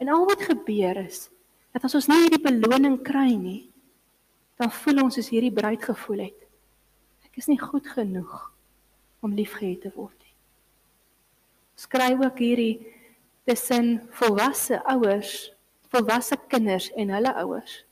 En 0.00 0.08
al 0.08 0.24
wat 0.24 0.40
gebeur 0.40 0.96
is 0.96 1.28
dat 1.72 1.84
as 1.84 1.94
ons 1.94 2.08
nie 2.08 2.20
hierdie 2.24 2.40
beloning 2.40 3.02
kry 3.04 3.36
nie, 3.36 3.70
dan 4.56 4.72
voel 4.72 5.02
ons 5.04 5.14
soos 5.14 5.28
hierdie 5.28 5.52
bruid 5.52 5.84
gevoel 5.84 6.18
het. 6.18 6.40
Ek 7.28 7.36
is 7.36 7.48
nie 7.48 7.60
goed 7.60 7.86
genoeg 7.86 8.52
om 9.20 9.36
liefgehad 9.36 9.80
te 9.80 9.92
word 9.94 10.16
nie. 10.16 10.34
Skryf 11.76 12.24
ook 12.24 12.38
hierdie 12.38 12.86
tussen 13.44 14.08
volwasse 14.10 14.80
ouers, 14.84 15.52
volwasse 15.92 16.36
kinders 16.48 16.88
en 16.96 17.12
hulle 17.12 17.34
ouers 17.34 17.85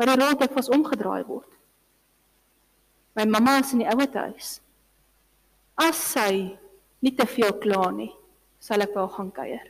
waar 0.00 0.08
die 0.08 0.24
rol 0.24 0.36
dit 0.40 0.52
was 0.56 0.70
omgedraai 0.72 1.24
word. 1.28 1.50
My 3.18 3.26
mamma 3.28 3.58
is 3.60 3.74
in 3.76 3.82
die 3.82 3.88
ouer 3.90 4.08
huis. 4.30 4.54
As 5.76 5.98
sy 6.14 6.56
nie 7.04 7.12
te 7.16 7.26
veel 7.28 7.52
kla 7.60 7.90
nie, 7.92 8.08
sal 8.60 8.80
ek 8.80 8.94
wel 8.96 9.10
gaan 9.12 9.28
kuier. 9.36 9.66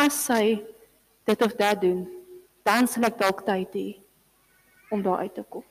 As 0.00 0.16
sy 0.24 0.62
dit 1.28 1.44
of 1.44 1.52
dat 1.58 1.82
doen, 1.82 2.06
dan 2.64 2.88
sal 2.88 3.04
ek 3.10 3.18
dalk 3.20 3.42
tyd 3.44 3.76
hê 3.76 3.88
om 4.92 5.02
daar 5.04 5.26
uit 5.26 5.34
te 5.36 5.44
kom. 5.44 5.66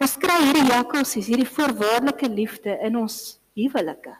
Ons 0.00 0.14
kry 0.22 0.38
hierdie 0.40 0.70
jakkalsies, 0.70 1.28
hierdie 1.28 1.50
voorwaardelike 1.50 2.30
liefde 2.32 2.78
in 2.86 2.96
ons 3.02 3.36
huwelike. 3.58 4.14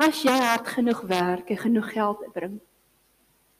As 0.00 0.22
jy 0.24 0.32
hard 0.40 0.72
genoeg 0.72 1.04
werk 1.10 1.52
en 1.52 1.60
genoeg 1.66 1.92
geld 1.92 2.24
bring 2.32 2.56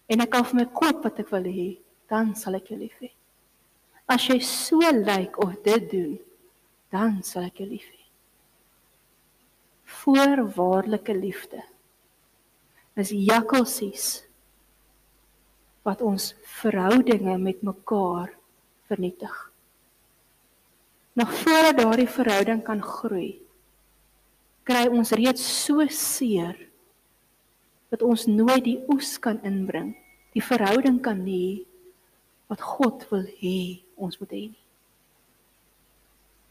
en 0.08 0.24
ek 0.24 0.32
kan 0.32 0.48
vir 0.48 0.62
my 0.62 0.66
koop 0.72 1.04
wat 1.04 1.20
ek 1.20 1.28
wil 1.34 1.44
hê, 1.44 1.68
dan 2.08 2.34
sal 2.36 2.56
ek 2.58 2.72
jou 2.72 2.78
lief 2.80 2.96
hê. 3.02 3.12
As 4.08 4.24
jy 4.28 4.38
so 4.44 4.80
lyk 4.80 5.36
of 5.44 5.58
dit 5.64 5.90
doen, 5.92 6.14
dan 6.92 7.20
sal 7.26 7.48
ek 7.48 7.60
jou 7.60 7.68
lief 7.68 7.84
hê. 7.92 8.04
Voorwaardelike 9.98 11.14
liefde 11.16 11.60
is 12.98 13.12
jakkalsies 13.12 14.08
wat 15.86 16.02
ons 16.04 16.32
verhoudinge 16.60 17.36
met 17.40 17.62
mekaar 17.64 18.32
vernietig. 18.88 19.36
Nog 21.18 21.32
voordat 21.40 21.78
daardie 21.80 22.08
verhouding 22.08 22.60
kan 22.64 22.82
groei, 22.84 23.38
kry 24.68 24.84
ons 24.92 25.14
reeds 25.16 25.44
so 25.64 25.84
seer 25.90 26.56
dat 27.88 28.04
ons 28.04 28.26
nooit 28.28 28.64
die 28.66 28.76
oes 28.92 29.16
kan 29.22 29.40
inbring, 29.48 29.94
die 30.36 30.44
verhouding 30.44 31.00
kan 31.04 31.24
hê 31.24 31.64
wat 32.48 32.64
God 32.64 33.04
wil 33.10 33.26
hê 33.38 33.84
ons 34.00 34.16
moet 34.20 34.32
hê 34.32 34.44
nie. 34.48 34.64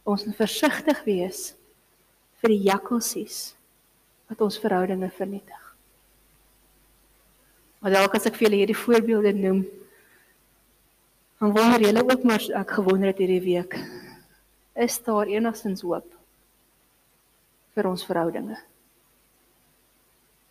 Ons 0.08 0.24
moet 0.28 0.38
versigtig 0.38 1.00
wees 1.08 1.52
vir 2.42 2.54
die 2.54 2.68
jakkalsies 2.70 3.58
wat 4.30 4.44
ons 4.46 4.60
verhoudinge 4.62 5.10
vernietig. 5.18 5.64
Maar 7.82 7.98
dalk 7.98 8.18
as 8.18 8.28
ek 8.30 8.38
vir 8.38 8.48
julle 8.48 8.62
hierdie 8.62 8.78
voorbeelde 8.78 9.34
noem, 9.38 9.66
dan 11.38 11.54
wonder 11.54 11.84
julle 11.86 12.04
ook 12.06 12.24
maar 12.26 12.46
ek 12.62 12.74
gewonder 12.80 13.12
het 13.12 13.22
hierdie 13.22 13.44
week, 13.44 13.78
is 14.78 14.98
daar 15.06 15.30
enigstens 15.30 15.84
hoop 15.86 16.08
vir 17.78 17.90
ons 17.90 18.06
verhoudinge? 18.06 18.58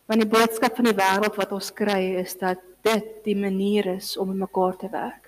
Want 0.07 0.23
die 0.23 0.31
boodskap 0.31 0.77
van 0.79 0.87
die 0.87 0.95
wêreld 0.95 1.39
wat 1.39 1.55
ons 1.55 1.71
kry 1.75 2.17
is 2.21 2.35
dat 2.39 2.61
dit 2.87 3.07
die 3.25 3.35
manier 3.35 3.89
is 3.97 4.13
om 4.19 4.31
met 4.31 4.45
mekaar 4.47 4.77
te 4.79 4.91
werk 4.91 5.26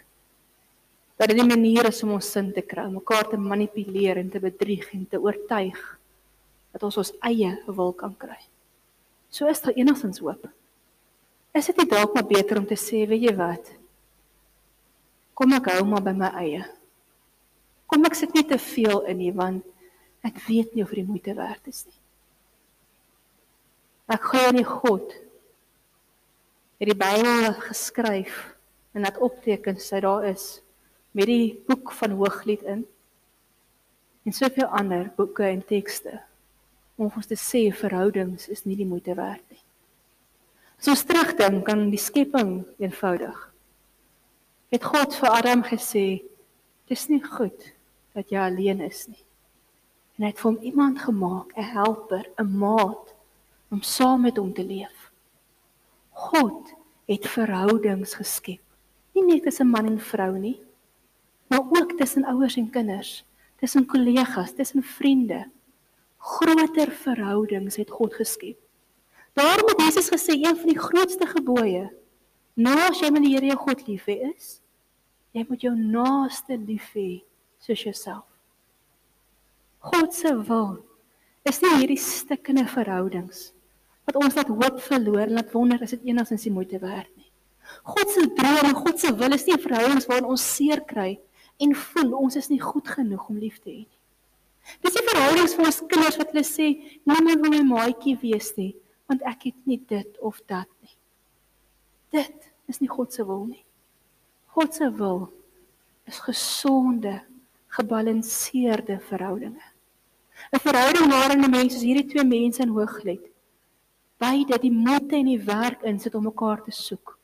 dat 1.19 1.27
dit 1.27 1.38
'n 1.38 1.47
manier 1.47 1.85
is 1.88 2.03
om 2.03 2.15
ons 2.15 2.31
sin 2.31 2.53
te 2.53 2.61
kry, 2.61 2.88
mekaar 2.88 3.27
te 3.27 3.38
manipuleer 3.38 4.17
en 4.17 4.29
te 4.29 4.39
bedrieg 4.39 4.93
en 4.93 5.07
te 5.07 5.19
oortuig 5.19 5.99
dat 6.71 6.83
ons 6.83 6.97
ons 6.97 7.13
eie 7.19 7.51
wil 7.67 7.93
kan 7.93 8.15
kry. 8.17 8.39
So 9.29 9.47
is 9.47 9.61
daar 9.61 9.73
enigstens 9.73 10.19
hoop. 10.19 10.49
Is 11.53 11.65
dit 11.65 11.77
nie 11.77 11.88
dalk 11.88 12.13
maar 12.13 12.27
beter 12.27 12.57
om 12.57 12.65
te 12.65 12.75
sê, 12.75 13.07
weet 13.07 13.21
jy 13.21 13.35
wat? 13.35 13.71
Kom 15.33 15.53
ek 15.53 15.65
hou 15.65 15.85
maar 15.85 16.03
by 16.03 16.13
my 16.13 16.31
eie. 16.39 16.65
Kom 17.85 18.05
ek 18.05 18.15
sit 18.15 18.33
nie 18.33 18.45
te 18.45 18.57
veel 18.57 19.01
in 19.05 19.17
nie 19.17 19.33
want 19.33 19.65
Ek 20.25 20.39
weet 20.49 20.75
nie 20.75 20.83
of 20.83 20.91
dit 20.91 21.07
moeite 21.07 21.33
werd 21.38 21.67
is 21.71 21.85
nie. 21.88 21.97
Ek 24.09 24.25
glo 24.31 24.51
in 24.51 24.65
God. 24.67 25.13
Het 26.79 26.91
die 26.91 26.97
Bybel 26.97 27.53
geskryf 27.67 28.35
en 28.95 29.05
dat 29.07 29.19
opteken 29.23 29.79
sy 29.79 30.01
daar 30.03 30.25
is 30.29 30.59
met 31.12 31.25
die 31.25 31.60
boek 31.68 31.92
van 31.92 32.12
Hooglied 32.18 32.62
in 32.62 32.86
en 34.24 34.36
soveel 34.36 34.68
ander 34.68 35.12
boeke 35.16 35.48
en 35.48 35.63
tekste 35.66 36.20
om 37.00 37.08
ons 37.16 37.30
te 37.30 37.38
sê 37.39 37.70
verhoudings 37.74 38.50
is 38.51 38.66
nie 38.68 38.75
die 38.75 38.88
moeite 38.88 39.16
werd 39.16 39.44
nie. 39.48 39.62
As 40.80 40.92
ons 40.92 41.06
terugdink 41.08 41.68
aan 41.72 41.88
die 41.92 42.00
skepping 42.00 42.62
eenvoudig. 42.80 43.38
Het 44.70 44.84
God 44.86 45.16
vir 45.16 45.30
Adam 45.30 45.63
gesê, 45.63 46.22
"Dis 46.88 47.08
nie 47.10 47.24
goed 47.24 47.74
dat 48.13 48.30
jy 48.30 48.39
alleen 48.39 48.82
is 48.82 49.08
nie." 49.08 49.24
En 50.18 50.24
hy 50.24 50.30
het 50.30 50.39
vir 50.39 50.51
hom 50.51 50.62
iemand 50.62 51.00
gemaak, 51.00 51.58
'n 51.58 51.63
helper, 51.63 52.25
'n 52.38 52.58
maat 52.58 53.16
om 53.72 53.82
saam 53.82 54.22
met 54.22 54.38
hom 54.38 54.54
te 54.54 54.63
leef. 54.63 55.12
God 56.12 56.74
het 57.08 57.28
verhoudings 57.28 58.13
geskep. 58.13 58.62
Nie 59.16 59.24
net 59.24 59.44
tussen 59.44 59.68
man 59.68 59.86
en 59.86 60.00
vrou 60.00 60.38
nie, 60.38 60.60
maar 61.50 61.65
ook 61.65 61.98
tussen 61.98 62.25
ouers 62.29 62.56
en 62.62 62.70
kinders, 62.70 63.24
tussen 63.60 63.86
kollegas, 63.86 64.53
tussen 64.56 64.84
vriende. 64.84 65.48
Groter 66.18 66.91
verhoudings 66.91 67.75
het 67.79 67.89
God 67.89 68.13
geskep. 68.13 68.58
Daarom 69.34 69.68
het 69.68 69.82
Jesus 69.82 70.10
gesê 70.10 70.36
een 70.36 70.58
van 70.58 70.68
die 70.68 70.79
grootste 70.79 71.25
gebooie, 71.25 71.88
nou 72.60 72.77
as 72.89 73.00
jy 73.00 73.12
met 73.13 73.24
die 73.24 73.36
Here 73.36 73.51
jou 73.53 73.60
God 73.62 73.86
lief 73.88 74.10
hê 74.10 74.18
is, 74.34 74.58
jy 75.32 75.46
moet 75.48 75.63
jou 75.63 75.72
naaste 75.77 76.58
lief 76.58 76.89
hê 76.98 77.22
soos 77.63 77.86
jouself. 77.86 78.25
God 79.79 80.13
se 80.13 80.34
wil 80.50 80.82
is 81.48 81.62
nie 81.63 81.72
hierdie 81.77 82.01
stikkende 82.03 82.65
verhoudings 82.68 83.53
wat 84.10 84.18
ons 84.20 84.36
laat 84.36 84.50
hoop 84.51 84.82
verloor 84.84 85.27
en 85.27 85.38
laat 85.38 85.53
wonder 85.53 85.82
is 85.86 85.94
dit 85.96 86.10
enigsins 86.12 86.44
die 86.48 86.51
moeite 86.51 86.82
werd 86.82 87.10
nie. 87.15 87.29
God 87.86 88.12
se 88.12 88.25
droom 88.36 88.72
en 88.72 88.75
God 88.75 89.00
se 89.00 89.13
wil 89.15 89.36
is 89.38 89.46
nie 89.48 89.60
verhoudings 89.62 90.10
waarin 90.10 90.27
ons 90.34 90.48
seer 90.58 90.82
kry 90.89 91.13
en 91.60 91.75
voel 91.75 92.13
ons 92.18 92.36
is 92.39 92.50
nie 92.51 92.62
goed 92.62 92.88
genoeg 92.88 93.30
om 93.30 93.39
lief 93.39 93.60
te 93.60 93.70
hê 93.70 93.82
nie. 93.84 94.00
Dis 94.84 94.96
die 94.96 95.06
verhoudings 95.08 95.56
van 95.58 95.70
ons 95.70 95.80
kinders 95.92 96.20
wat 96.20 96.32
hulle 96.34 96.46
sê, 96.46 96.68
"Niemand 97.06 97.42
wil 97.42 97.51
my 97.51 97.63
maatjie 97.63 98.18
wees 98.22 98.54
nie, 98.58 98.75
want 99.08 99.22
ek 99.22 99.44
het 99.44 99.66
nie 99.66 99.82
dit 99.88 100.20
of 100.20 100.42
dat 100.48 100.68
nie." 100.82 100.96
Dit 102.12 102.51
is 102.68 102.80
nie 102.80 102.89
God 102.89 103.13
se 103.13 103.25
wil 103.25 103.46
nie. 103.46 103.63
God 104.48 104.74
se 104.74 104.92
wil 104.92 105.32
is 106.06 106.20
gesonde, 106.20 107.22
gebalanseerde 107.68 109.00
verhoudinge. 109.00 109.66
'n 110.54 110.60
Verhouding 110.60 111.12
waarin 111.12 111.44
'n 111.44 111.51
mens 111.51 111.74
soos 111.74 111.84
hierdie 111.84 112.10
twee 112.10 112.24
mense 112.24 112.62
in 112.62 112.70
Hooglied 112.70 113.30
beide 114.20 114.60
die 114.60 114.72
moeite 114.72 115.16
en 115.16 115.30
die 115.32 115.39
werk 115.48 115.84
insit 115.88 116.16
om 116.16 116.28
mekaar 116.28 116.63
te 116.66 116.74
soek. 116.75 117.16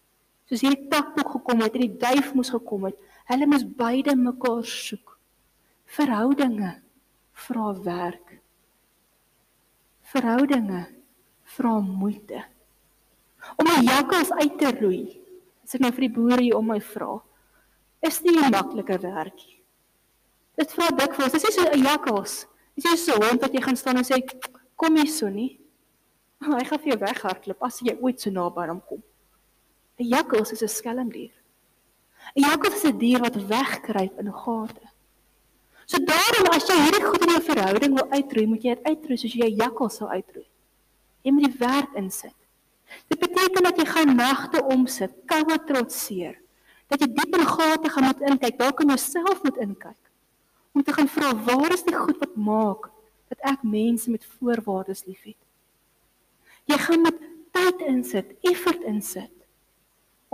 Soos 0.47 0.63
hierdie 0.63 0.87
takboek 0.91 1.33
gekom 1.35 1.63
het 1.65 1.75
en 1.75 1.83
die 1.87 1.97
duif 1.99 2.31
moes 2.37 2.51
gekom 2.53 2.87
het, 2.89 2.97
hulle 3.29 3.47
moes 3.49 3.65
beide 3.77 4.15
mekaar 4.15 4.65
soek. 4.65 5.17
Verhoudinge 5.85 6.71
vra 7.45 7.73
werk. 7.85 8.37
Verhoudinge 10.11 10.85
vra 11.55 11.79
moeite. 11.79 12.43
Om 13.57 13.67
'n 13.67 13.85
jakkals 13.85 14.31
uit 14.31 14.57
te 14.59 14.71
roei, 14.79 15.21
as 15.63 15.75
ek 15.75 15.81
nou 15.81 15.91
vir 15.91 16.07
die 16.07 16.15
boere 16.17 16.41
hier 16.41 16.57
om 16.57 16.67
my 16.67 16.79
vra, 16.79 17.21
is 18.01 18.21
nie 18.21 18.37
'n 18.37 18.51
maklike 18.51 18.97
werkie. 19.01 19.61
Dit 20.57 20.71
vra 20.73 20.89
dikwels, 20.89 21.31
dis 21.31 21.43
nie 21.43 21.51
so 21.51 21.69
'n 21.69 21.83
jakkals. 21.83 22.47
Dis 22.75 22.85
nie 22.85 22.97
so 22.97 23.15
'n 23.15 23.23
hond 23.23 23.41
wat 23.41 23.53
jy 23.53 23.61
gaan 23.61 23.75
staan 23.75 23.97
en 23.97 24.03
sê 24.03 24.21
kom 24.75 24.95
hier 24.95 25.07
so 25.07 25.29
nie. 25.29 25.59
Hy 26.39 26.63
gaan 26.63 26.79
vir 26.79 26.91
jou 26.91 26.99
weghardloop 26.99 27.63
as 27.63 27.79
jy 27.79 27.97
ooit 28.01 28.19
so 28.21 28.29
naby 28.29 28.61
aan 28.61 28.69
hom 28.69 28.81
kom. 28.81 29.03
'n 29.99 30.09
Jakkals 30.09 30.51
is 30.51 30.63
'n 30.63 30.67
skelmdier. 30.67 31.44
'n 32.33 32.41
Jakkals 32.41 32.75
is 32.75 32.85
'n 32.89 32.97
dier 32.97 33.19
wat 33.19 33.35
wegkruip 33.35 34.19
in 34.19 34.33
gate. 34.33 34.85
So 35.85 35.97
daarom 36.01 36.47
as 36.49 36.65
jy 36.65 36.77
hierdie 36.81 37.05
goed 37.05 37.25
in 37.25 37.33
jou 37.35 37.41
verhouding 37.45 37.93
wil 37.93 38.09
uitroei, 38.09 38.47
moet 38.49 38.63
jy 38.65 38.73
dit 38.75 38.87
uitroei 38.89 39.17
soos 39.17 39.35
jy 39.37 39.49
'n 39.49 39.59
jakkals 39.61 39.97
sou 40.01 40.09
uitroei. 40.09 40.47
Jy 41.21 41.31
moet 41.31 41.45
die 41.45 41.59
werk 41.59 41.93
insit. 41.93 42.37
Dit 43.09 43.19
beteken 43.19 43.63
dat 43.63 43.77
jy 43.77 43.85
gaan 43.85 44.15
nagte 44.15 44.63
omsit, 44.63 45.13
koue 45.29 45.57
trotseer. 45.67 46.39
Dat 46.87 47.01
jy 47.01 47.07
diep 47.13 47.37
in 47.37 47.45
gate 47.45 47.89
gaan 47.89 48.05
moet 48.09 48.21
inkyk, 48.21 48.57
dalk 48.57 48.81
in 48.81 48.93
jouself 48.93 49.43
moet 49.43 49.57
inkyk. 49.57 50.01
Om 50.73 50.83
te 50.83 50.93
gaan 50.93 51.07
vra, 51.07 51.35
waar 51.35 51.73
is 51.73 51.83
die 51.83 51.95
goed 51.95 52.17
wat 52.19 52.35
maak 52.35 52.89
dat 53.29 53.39
ek 53.41 53.63
mense 53.63 54.09
met 54.09 54.25
voorwaardes 54.25 55.05
liefhet? 55.05 55.37
Jy 56.65 56.77
gaan 56.77 57.01
met 57.01 57.21
tyd 57.51 57.81
insit, 57.81 58.33
effort 58.41 58.81
insit 58.83 59.34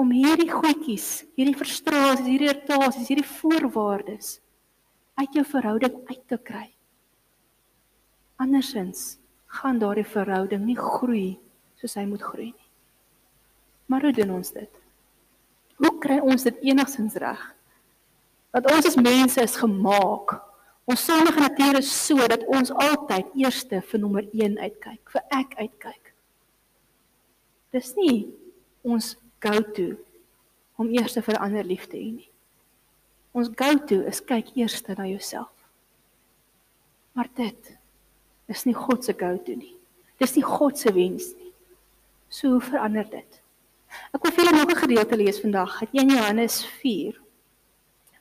om 0.01 0.11
hierdie 0.13 0.49
goedjies, 0.49 1.23
hierdie 1.37 1.57
frustrasies, 1.57 2.25
hierdie 2.25 2.49
irritasies, 2.49 3.09
hierdie 3.09 3.27
voorwaardes 3.37 4.39
uit 5.21 5.37
jou 5.37 5.45
verhouding 5.45 5.99
uit 6.09 6.23
te 6.31 6.39
kry. 6.41 6.67
Andersins 8.41 9.19
gaan 9.59 9.81
daardie 9.81 10.07
verhouding 10.07 10.63
nie 10.65 10.77
groei 10.79 11.35
soos 11.77 11.97
hy 11.99 12.07
moet 12.09 12.23
groei 12.23 12.49
nie. 12.49 12.69
Maar 13.91 14.07
hoe 14.07 14.13
doen 14.15 14.37
ons 14.37 14.53
dit? 14.55 14.79
Hoe 15.81 15.91
kry 16.01 16.21
ons 16.23 16.45
dit 16.47 16.61
enigstens 16.71 17.17
reg? 17.21 17.41
Dat 18.55 18.67
ons 18.71 18.87
as 18.87 18.97
mense 18.97 19.41
is 19.43 19.57
gemaak. 19.59 20.37
Ons 20.89 21.03
sondige 21.05 21.43
natuur 21.43 21.79
is 21.81 21.89
so 21.91 22.25
dat 22.31 22.45
ons 22.49 22.71
altyd 22.73 23.35
eerste 23.39 23.81
vir 23.91 24.01
nommer 24.01 24.25
1 24.31 24.57
uitkyk, 24.57 25.01
vir 25.13 25.25
ek 25.37 25.57
uitkyk. 25.59 26.13
Dis 27.75 27.93
nie 27.99 28.31
ons 28.87 29.13
go-to 29.41 29.95
om 30.79 30.89
eers 30.93 31.17
vir 31.17 31.39
ander 31.41 31.65
lief 31.67 31.87
te 31.89 31.97
hê 31.97 32.11
nie. 32.13 32.29
Ons 33.33 33.51
go-to 33.57 34.01
is 34.09 34.23
kyk 34.23 34.53
eers 34.57 34.81
na 34.87 35.07
jouself. 35.07 35.51
Maar 37.13 37.29
dit 37.35 37.77
is 38.51 38.65
nie 38.65 38.75
God 38.75 39.05
se 39.05 39.13
go-to 39.13 39.55
nie. 39.55 39.75
Dis 40.21 40.35
nie 40.35 40.45
God 40.45 40.77
se 40.77 40.91
wens 40.93 41.31
nie. 41.37 41.51
So 42.29 42.55
hoe 42.55 42.63
verander 42.63 43.07
dit? 43.09 43.41
Ek 44.15 44.23
wil 44.23 44.31
vir 44.31 44.45
julle 44.45 44.57
nog 44.57 44.71
'n 44.71 44.83
gedeelte 44.83 45.17
lees 45.17 45.41
vandag 45.41 45.81
uit 45.81 45.93
1 45.93 46.09
Johannes 46.09 46.65
4 46.81 47.19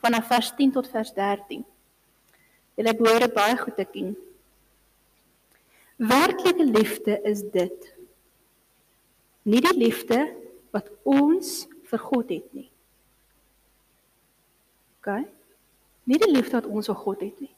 vanaf 0.02 0.26
vers 0.26 0.52
10 0.56 0.72
tot 0.72 0.88
vers 0.88 1.12
13. 1.12 1.64
Julle 2.74 2.94
behoort 2.96 3.34
baie 3.34 3.56
goed 3.56 3.76
te 3.76 3.84
ken. 3.84 4.16
Werklike 5.96 6.64
liefde 6.64 7.20
is 7.22 7.42
dit 7.42 7.94
nie 9.42 9.60
die 9.60 9.76
liefde 9.76 10.39
wat 10.74 10.90
ons 11.02 11.64
vir 11.90 12.02
God 12.10 12.30
het 12.30 12.52
nie. 12.56 12.68
OK? 15.00 15.24
Nie 16.04 16.18
die 16.20 16.30
liefde 16.30 16.58
wat 16.60 16.68
ons 16.70 16.90
vir 16.90 17.00
God 17.02 17.24
het 17.24 17.40
nie. 17.40 17.54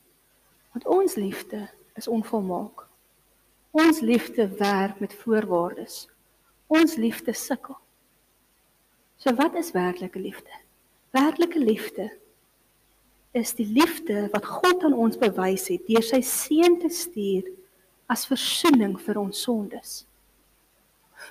Want 0.73 0.89
ons 0.89 1.19
liefde 1.21 1.67
is 2.01 2.09
onvolmaak. 2.09 2.87
Ons 3.73 4.01
liefde 4.01 4.49
werk 4.59 5.01
met 5.01 5.15
voorwaardes. 5.15 6.07
Ons 6.73 6.97
liefde 6.97 7.33
sukkel. 7.37 7.77
So 9.17 9.35
wat 9.39 9.55
is 9.55 9.73
werklike 9.73 10.19
liefde? 10.19 10.51
Werklike 11.13 11.59
liefde 11.59 12.11
is 13.33 13.55
die 13.57 13.67
liefde 13.67 14.29
wat 14.33 14.47
God 14.47 14.85
aan 14.85 14.97
ons 14.97 15.17
bewys 15.21 15.69
het 15.73 15.85
deur 15.89 16.05
sy 16.05 16.21
seun 16.27 16.79
te 16.83 16.91
stuur 16.93 17.49
as 18.13 18.27
verzoening 18.29 18.99
vir 19.01 19.21
ons 19.21 19.45
sondes. 19.47 20.03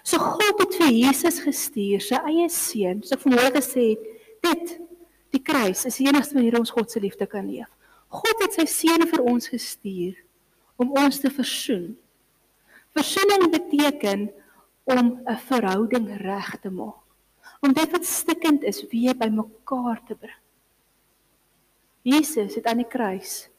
So 0.04 0.18
God 0.18 0.64
het 0.64 0.78
vir 0.80 0.94
Jesus 0.96 1.42
gestuur, 1.44 2.02
sy 2.02 2.18
eie 2.32 2.48
seun. 2.50 3.04
So 3.06 3.20
vanmôre 3.22 3.54
gesê 3.58 3.92
het, 3.94 4.08
dit 4.42 4.78
die 5.36 5.44
kruis 5.46 5.86
is 5.88 6.00
die 6.00 6.08
enigste 6.10 6.36
manier 6.38 6.58
om 6.58 6.66
ons 6.66 6.74
God 6.74 6.92
se 6.92 7.02
liefde 7.04 7.28
kan 7.30 7.46
leef. 7.48 7.70
God 8.12 8.44
het 8.44 8.58
sy 8.58 8.66
seun 8.68 9.06
vir 9.08 9.24
ons 9.24 9.52
gestuur 9.52 10.18
om 10.82 10.92
ons 10.98 11.22
te 11.22 11.30
versoen. 11.32 11.94
Versoening 12.98 13.52
beteken 13.54 14.30
om 14.90 15.22
'n 15.24 15.38
verhouding 15.48 16.10
reg 16.20 16.58
te 16.60 16.70
maak. 16.70 17.00
Om 17.62 17.74
dit 17.74 17.92
wat 17.92 18.06
stikkend 18.06 18.64
is 18.64 18.84
weer 18.92 19.16
bymekaar 19.16 20.02
te 20.08 20.16
bring. 20.16 20.42
Jesus 22.02 22.56
het 22.56 22.66
aan 22.66 22.82
die 22.82 22.90
kruis 22.90 23.50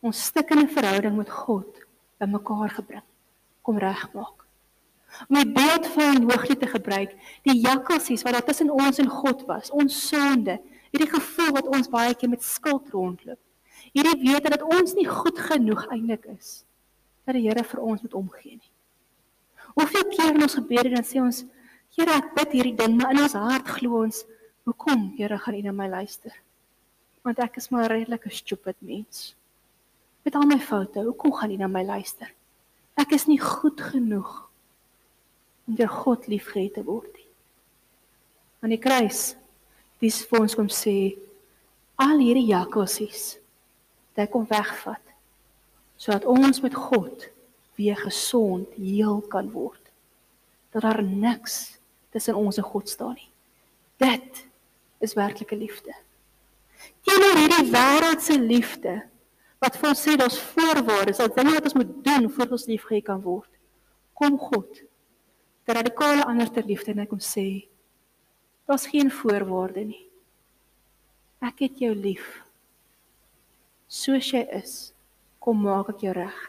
ons 0.00 0.24
stikkende 0.24 0.68
verhouding 0.68 1.16
met 1.16 1.30
God 1.30 1.86
bymekaar 2.18 2.70
gebring. 2.70 3.04
Kom 3.62 3.78
regmaak 3.78 4.39
om 5.28 5.36
die 5.36 5.52
beeld 5.52 5.86
van 5.94 6.22
hooglied 6.30 6.60
te 6.60 6.70
gebruik, 6.70 7.14
die 7.42 7.58
jakkalsies 7.60 8.22
wat 8.26 8.32
daar 8.38 8.46
tussen 8.46 8.70
ons 8.70 8.98
en 8.98 9.08
God 9.10 9.44
was, 9.48 9.70
ons 9.70 10.08
sonde, 10.08 10.58
hierdie 10.90 11.10
gevoel 11.10 11.54
wat 11.58 11.70
ons 11.70 11.90
baie 11.90 12.14
keer 12.14 12.32
met 12.32 12.44
skuld 12.44 12.90
rondloop. 12.94 13.38
Hierdie 13.94 14.18
wete 14.22 14.52
dat 14.52 14.62
ons 14.62 14.94
nie 14.94 15.06
goed 15.08 15.38
genoeg 15.38 15.86
eintlik 15.90 16.26
is 16.36 16.60
dat 17.26 17.36
die 17.36 17.46
Here 17.46 17.62
vir 17.64 17.80
ons 17.84 18.02
moet 18.02 18.14
omgee 18.18 18.56
nie. 18.56 18.70
Hoeveel 19.76 20.06
keer 20.10 20.34
in 20.34 20.42
ons 20.42 20.56
gebede 20.58 20.94
dan 20.94 21.06
sê 21.06 21.20
ons, 21.22 21.44
Here, 21.96 22.14
ek 22.16 22.34
bid 22.36 22.52
hierdie 22.54 22.76
ding, 22.78 22.96
maar 22.98 23.14
in 23.14 23.22
ons 23.24 23.34
hart 23.38 23.68
glo 23.78 24.04
ons, 24.04 24.22
hoekom, 24.66 25.10
Here, 25.18 25.38
gaan 25.38 25.58
U 25.58 25.62
na 25.66 25.74
my 25.74 25.88
luister? 25.90 26.34
Want 27.26 27.42
ek 27.42 27.58
is 27.58 27.68
maar 27.70 27.84
'n 27.84 27.92
redelike 27.92 28.30
stupid 28.30 28.76
mens. 28.80 29.34
Met 30.24 30.34
al 30.34 30.46
my 30.46 30.58
foute, 30.58 31.02
hoekom 31.02 31.32
gaan 31.32 31.50
U 31.50 31.56
na 31.56 31.66
my 31.66 31.84
luister? 31.84 32.30
Ek 32.96 33.12
is 33.12 33.26
nie 33.26 33.40
goed 33.40 33.80
genoeg 33.80 34.49
om 35.66 35.76
deur 35.78 35.88
God 35.88 36.26
liefgehad 36.26 36.74
te 36.78 36.84
word 36.84 37.10
nie. 37.14 37.28
Aan 38.60 38.74
die 38.74 38.82
kruis 38.82 39.34
dis 40.00 40.22
vir 40.28 40.44
ons 40.44 40.56
kom 40.56 40.68
sê 40.72 41.14
al 42.00 42.20
hierdie 42.22 42.48
jakkalsies 42.48 43.34
dat 44.14 44.24
hy 44.24 44.30
kom 44.32 44.46
wegvat 44.48 45.04
sodat 46.00 46.24
ons 46.24 46.62
met 46.64 46.74
God 46.74 47.28
weer 47.76 47.96
gesond 47.96 48.72
heel 48.76 49.20
kan 49.32 49.50
word. 49.52 49.80
Dat 50.72 50.82
daar 50.82 51.02
niks 51.02 51.76
tussen 52.12 52.38
ons 52.40 52.56
en 52.56 52.64
God 52.64 52.88
staan 52.88 53.16
nie. 53.18 53.28
Dit 54.00 54.46
is 55.04 55.16
werklike 55.16 55.56
liefde. 55.56 55.92
Teenoor 57.04 57.36
hierdie 57.36 57.68
wêreldse 57.72 58.36
liefde 58.40 58.94
wat 59.60 59.76
vir 59.76 59.90
ons 59.92 60.02
sê 60.06 60.16
daar's 60.16 60.38
voorwaardes, 60.54 61.20
daar's 61.20 61.36
dinge 61.36 61.52
wat 61.52 61.68
ons 61.68 61.76
moet 61.76 61.90
doen 62.04 62.28
voordat 62.28 62.56
ons 62.56 62.68
liefgehad 62.70 63.08
kan 63.10 63.20
word. 63.24 63.50
Kom 64.16 64.38
God. 64.40 64.80
Dat 65.70 65.78
radikale 65.78 66.24
anderste 66.24 66.62
liefde 66.66 66.94
net 66.98 67.06
kom 67.06 67.20
sê 67.22 67.68
daar's 68.66 68.88
geen 68.90 69.06
voorwaarde 69.10 69.84
nie. 69.86 70.00
Ek 71.46 71.62
het 71.62 71.78
jou 71.78 71.92
lief. 71.94 72.24
Soos 73.86 74.32
jy 74.34 74.40
is, 74.58 74.72
kom 75.38 75.62
maak 75.62 75.92
ek 75.92 76.02
jou 76.02 76.16
reg. 76.16 76.40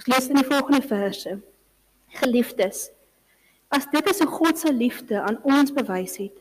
Ons 0.00 0.08
lees 0.08 0.30
in 0.32 0.40
die 0.40 0.46
volgende 0.48 0.80
verse. 0.88 1.34
Geliefdes, 2.16 2.86
as 3.68 3.84
dit 3.92 4.08
is 4.08 4.22
'n 4.24 4.32
God 4.38 4.56
se 4.58 4.72
liefde 4.72 5.20
aan 5.20 5.36
ons 5.44 5.76
bewys 5.76 6.16
het, 6.16 6.40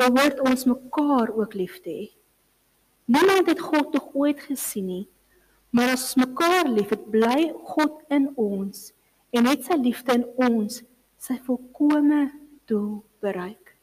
behoort 0.00 0.40
ons 0.48 0.64
mekaar 0.64 1.28
ook 1.28 1.52
lief 1.52 1.82
te 1.84 1.90
hê. 1.90 2.08
Niemand 3.04 3.52
het 3.52 3.60
God 3.60 3.92
nog 3.92 4.08
ooit 4.14 4.40
gesien 4.40 4.86
nie, 4.86 5.08
maar 5.70 5.92
as 5.92 6.08
ons 6.08 6.24
mekaar 6.24 6.72
liefhet, 6.72 7.10
bly 7.10 7.52
God 7.76 8.00
in 8.08 8.32
ons 8.36 8.94
en 9.30 9.42
met 9.44 9.60
sy 9.64 9.76
liefde 9.76 10.12
in 10.12 10.24
ons 10.40 10.80
sy 11.26 11.40
volkomme 11.46 12.28
doel 12.70 13.00
bereik. 13.24 13.74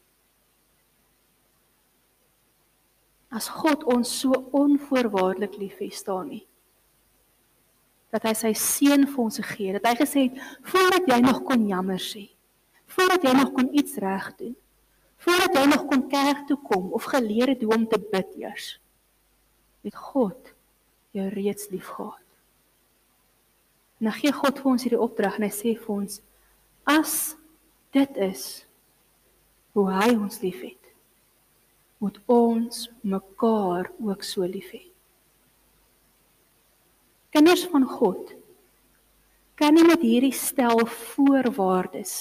As 3.33 3.49
God 3.51 3.83
ons 3.89 4.09
so 4.21 4.31
onvoorwaardelik 4.55 5.57
liefhet, 5.59 5.95
staan 5.97 6.29
nie 6.31 6.45
dat 8.13 8.27
hy 8.29 8.33
sy 8.37 8.51
seun 8.57 9.07
vir 9.09 9.21
ons 9.25 9.39
gegee 9.41 9.71
het. 9.71 9.81
Dat 9.81 9.89
hy 9.89 10.03
gesê 10.03 10.25
het 10.27 10.41
voordat 10.69 11.07
jy 11.09 11.19
nog 11.23 11.41
kon 11.47 11.65
jammer 11.65 12.01
sê, 12.01 12.27
voordat 12.93 13.25
jy 13.25 13.33
nog 13.39 13.53
kon 13.55 13.71
iets 13.73 13.97
reg 14.03 14.27
doen, 14.37 14.53
voordat 15.23 15.57
jy 15.57 15.63
nog 15.71 15.87
kon 15.89 16.03
kerk 16.11 16.43
toe 16.49 16.59
kom 16.67 16.91
of 16.93 17.07
geleer 17.09 17.55
het 17.55 17.63
hoe 17.65 17.73
om 17.73 17.87
te 17.89 17.97
bid 18.11 18.35
eers, 18.37 18.67
het 19.87 19.97
God 19.97 20.53
jou 21.17 21.25
reeds 21.33 21.71
liefgehad. 21.73 22.21
En 23.97 24.11
dan 24.11 24.17
gee 24.19 24.35
God 24.35 24.61
vir 24.61 24.71
ons 24.75 24.85
hierdie 24.85 25.01
opdrag 25.01 25.39
en 25.39 25.47
hy 25.47 25.53
sê 25.53 25.73
vir 25.79 25.95
ons 25.95 26.21
as 26.89 27.35
dit 27.95 28.17
is 28.17 28.47
hoe 29.73 29.89
hy 29.91 30.09
ons 30.15 30.41
liefhet, 30.41 30.79
moet 32.03 32.17
ons 32.29 32.87
mekaar 33.01 33.91
ook 34.03 34.25
so 34.27 34.45
lief 34.45 34.73
hê 34.75 34.83
kinders 37.33 37.65
van 37.65 37.85
God 37.89 38.35
kan 39.57 39.73
nie 39.73 39.85
met 39.87 40.03
hierdie 40.05 40.35
stel 40.37 40.83
voorwaardes 40.85 42.13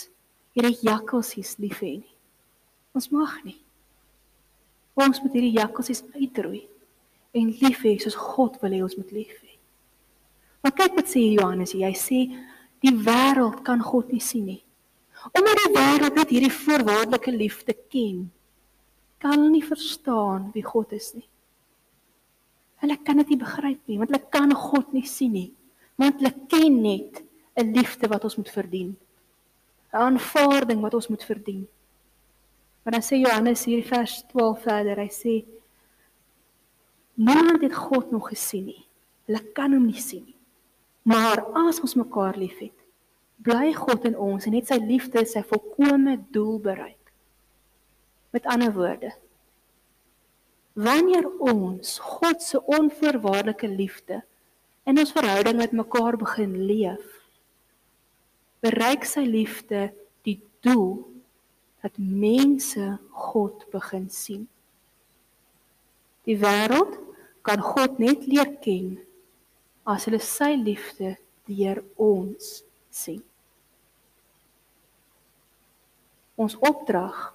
hierdie 0.57 0.87
jakkalsies 0.89 1.57
lief 1.61 1.81
hê 1.85 1.99
nie. 1.99 2.15
Ons 2.97 3.09
mag 3.13 3.35
nie. 3.45 3.59
Ons 5.01 5.21
moet 5.21 5.37
hierdie 5.37 5.59
jakkalsies 5.59 6.03
uitroei 6.17 6.63
en 7.37 7.53
lief 7.61 7.85
hê 7.85 7.95
soos 8.01 8.17
God 8.17 8.57
wil 8.63 8.77
hê 8.77 8.81
ons 8.85 8.97
moet 8.97 9.13
lief 9.17 9.37
hê. 9.41 9.57
Maar 10.65 10.77
kyk 10.81 10.97
wat 10.97 11.13
sê 11.13 11.27
Johannes, 11.35 11.73
hy 11.77 11.93
sê 11.97 12.23
die 12.83 12.95
wêreld 13.07 13.63
kan 13.67 13.83
God 13.83 14.13
nie 14.13 14.23
sien 14.23 14.47
nie. 14.47 14.63
Omdat 15.31 15.61
die 15.61 15.75
wêreld 15.77 16.17
net 16.19 16.33
hierdie 16.35 16.55
voorwaardelike 16.55 17.35
liefde 17.35 17.75
ken, 17.93 18.25
kan 19.23 19.37
hulle 19.37 19.53
nie 19.53 19.67
verstaan 19.67 20.51
wie 20.55 20.65
God 20.67 20.93
is 20.97 21.13
nie. 21.15 21.29
Hulle 22.83 22.97
kan 23.07 23.21
dit 23.23 23.31
nie 23.31 23.39
begryp 23.39 23.87
nie, 23.87 24.01
want 24.01 24.11
hulle 24.11 24.25
kan 24.35 24.51
God 24.59 24.91
nie 24.97 25.07
sien 25.07 25.37
nie. 25.37 25.51
Want 26.01 26.19
hulle 26.19 26.35
ken 26.51 26.81
net 26.83 27.23
'n 27.55 27.73
liefde 27.77 28.09
wat 28.09 28.25
ons 28.25 28.37
moet 28.37 28.51
verdien. 28.51 28.97
'n 29.93 29.97
Aanvaarding 29.97 30.81
wat 30.81 30.95
ons 30.95 31.09
moet 31.09 31.25
verdien. 31.25 31.69
Maar 32.83 32.93
dan 32.93 33.03
sê 33.03 33.21
Johannes 33.21 33.65
hier 33.65 33.85
vers 33.85 34.25
12 34.27 34.63
verder, 34.63 34.97
hy 34.97 35.09
sê 35.09 35.45
niemand 37.15 37.63
het 37.63 37.75
God 37.75 38.11
nog 38.11 38.29
gesien 38.29 38.65
nie. 38.65 38.85
Hulle 39.27 39.43
kan 39.53 39.73
hom 39.73 39.87
nie 39.87 40.01
sien 40.01 40.25
nie. 40.25 40.42
Maar 41.03 41.43
as 41.67 41.81
ons 41.83 41.97
mekaar 41.99 42.37
liefhet, 42.39 42.75
bly 43.43 43.73
God 43.75 44.07
in 44.07 44.17
ons 44.19 44.47
en 44.47 44.55
net 44.55 44.69
sy 44.71 44.79
liefde 44.79 45.25
sy 45.27 45.43
volkomme 45.49 46.15
doel 46.35 46.61
bereik. 46.63 46.99
Met 48.33 48.47
ander 48.49 48.71
woorde, 48.73 49.11
wanneer 50.79 51.27
ons 51.43 51.99
God 52.01 52.41
se 52.43 52.61
onvoorwaardelike 52.65 53.69
liefde 53.69 54.23
in 54.89 54.99
ons 54.99 55.13
verhouding 55.13 55.59
met 55.59 55.75
mekaar 55.77 56.17
begin 56.17 56.55
leef, 56.71 57.05
bereik 58.63 59.05
sy 59.05 59.27
liefde 59.27 59.91
die 60.25 60.39
doel 60.65 61.03
dat 61.83 61.99
mense 61.99 62.95
God 63.11 63.67
begin 63.75 64.07
sien. 64.11 64.47
Die 66.25 66.39
wêreld 66.39 66.95
kan 67.43 67.59
God 67.59 67.99
net 67.99 68.29
leer 68.31 68.55
ken 68.63 68.95
as 69.85 70.07
hulle 70.07 70.21
sy 70.23 70.55
liefde 70.57 71.17
deur 71.49 71.83
ons 72.01 72.63
sien. 72.91 73.23
Ons 76.39 76.55
opdrag 76.59 77.33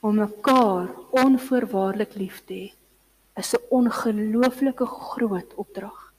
om 0.00 0.18
mekaar 0.18 0.90
onvoorwaardelik 1.10 2.14
lief 2.18 2.42
te 2.46 2.54
hê 2.54 2.68
is 3.38 3.54
'n 3.54 3.66
ongelooflike 3.70 4.86
groot 4.86 5.54
opdrag. 5.54 6.12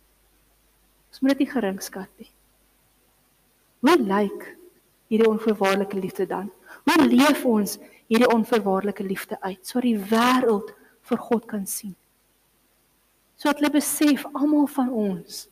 Ons 1.10 1.20
moet 1.20 1.38
dit 1.38 1.40
nie 1.40 1.54
geringskat 1.54 2.10
nie. 2.18 2.32
Hoe 3.82 3.98
lyk 3.98 4.58
hierdie 5.08 5.30
onvoorwaardelike 5.30 6.00
liefde 6.00 6.26
dan? 6.28 6.52
Hoe 6.86 7.06
leef 7.06 7.46
ons 7.46 7.78
hierdie 8.08 8.30
onvoorwaardelike 8.34 9.04
liefde 9.04 9.42
uit 9.42 9.68
sodat 9.68 9.84
die 9.84 10.00
wêreld 10.12 10.74
vir 11.02 11.18
God 11.18 11.46
kan 11.46 11.66
sien? 11.68 11.96
Sodat 13.40 13.62
hulle 13.62 13.72
besef 13.72 14.26
almal 14.36 14.68
van 14.68 14.90
ons 14.92 15.46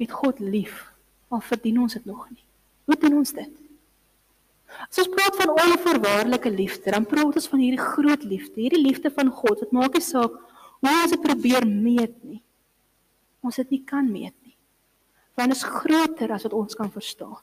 het 0.00 0.14
God 0.16 0.38
lief, 0.40 0.86
al 1.28 1.42
verdien 1.44 1.82
ons 1.84 1.92
dit 1.92 2.06
nog 2.08 2.24
nie. 2.30 2.40
Hoe 2.88 2.96
doen 2.96 3.18
ons 3.20 3.34
dit? 3.36 3.50
As 4.88 5.02
ons 5.02 5.10
praat 5.12 5.36
van 5.36 5.52
onvoorwaardelike 5.52 6.50
liefde, 6.50 6.94
dan 6.94 7.04
praat 7.08 7.36
ons 7.36 7.50
van 7.52 7.60
hierdie 7.60 7.82
groot 7.82 8.24
liefde, 8.24 8.56
hierdie 8.64 8.80
liefde 8.80 9.12
van 9.12 9.28
God 9.28 9.60
wat 9.60 9.76
maak 9.76 9.98
nie 9.98 10.04
saak 10.04 10.38
hoe 10.82 10.94
ons 11.02 11.12
dit 11.12 11.22
probeer 11.22 11.68
meet 11.68 12.16
nie. 12.24 12.40
Ons 13.44 13.60
dit 13.60 13.76
nie 13.76 13.82
kan 13.86 14.08
meet 14.08 14.34
nie. 14.40 14.56
Want 15.36 15.52
dit 15.52 15.60
is 15.60 15.68
groter 15.68 16.32
as 16.32 16.46
wat 16.48 16.56
ons 16.56 16.78
kan 16.78 16.90
verstaan. 16.92 17.40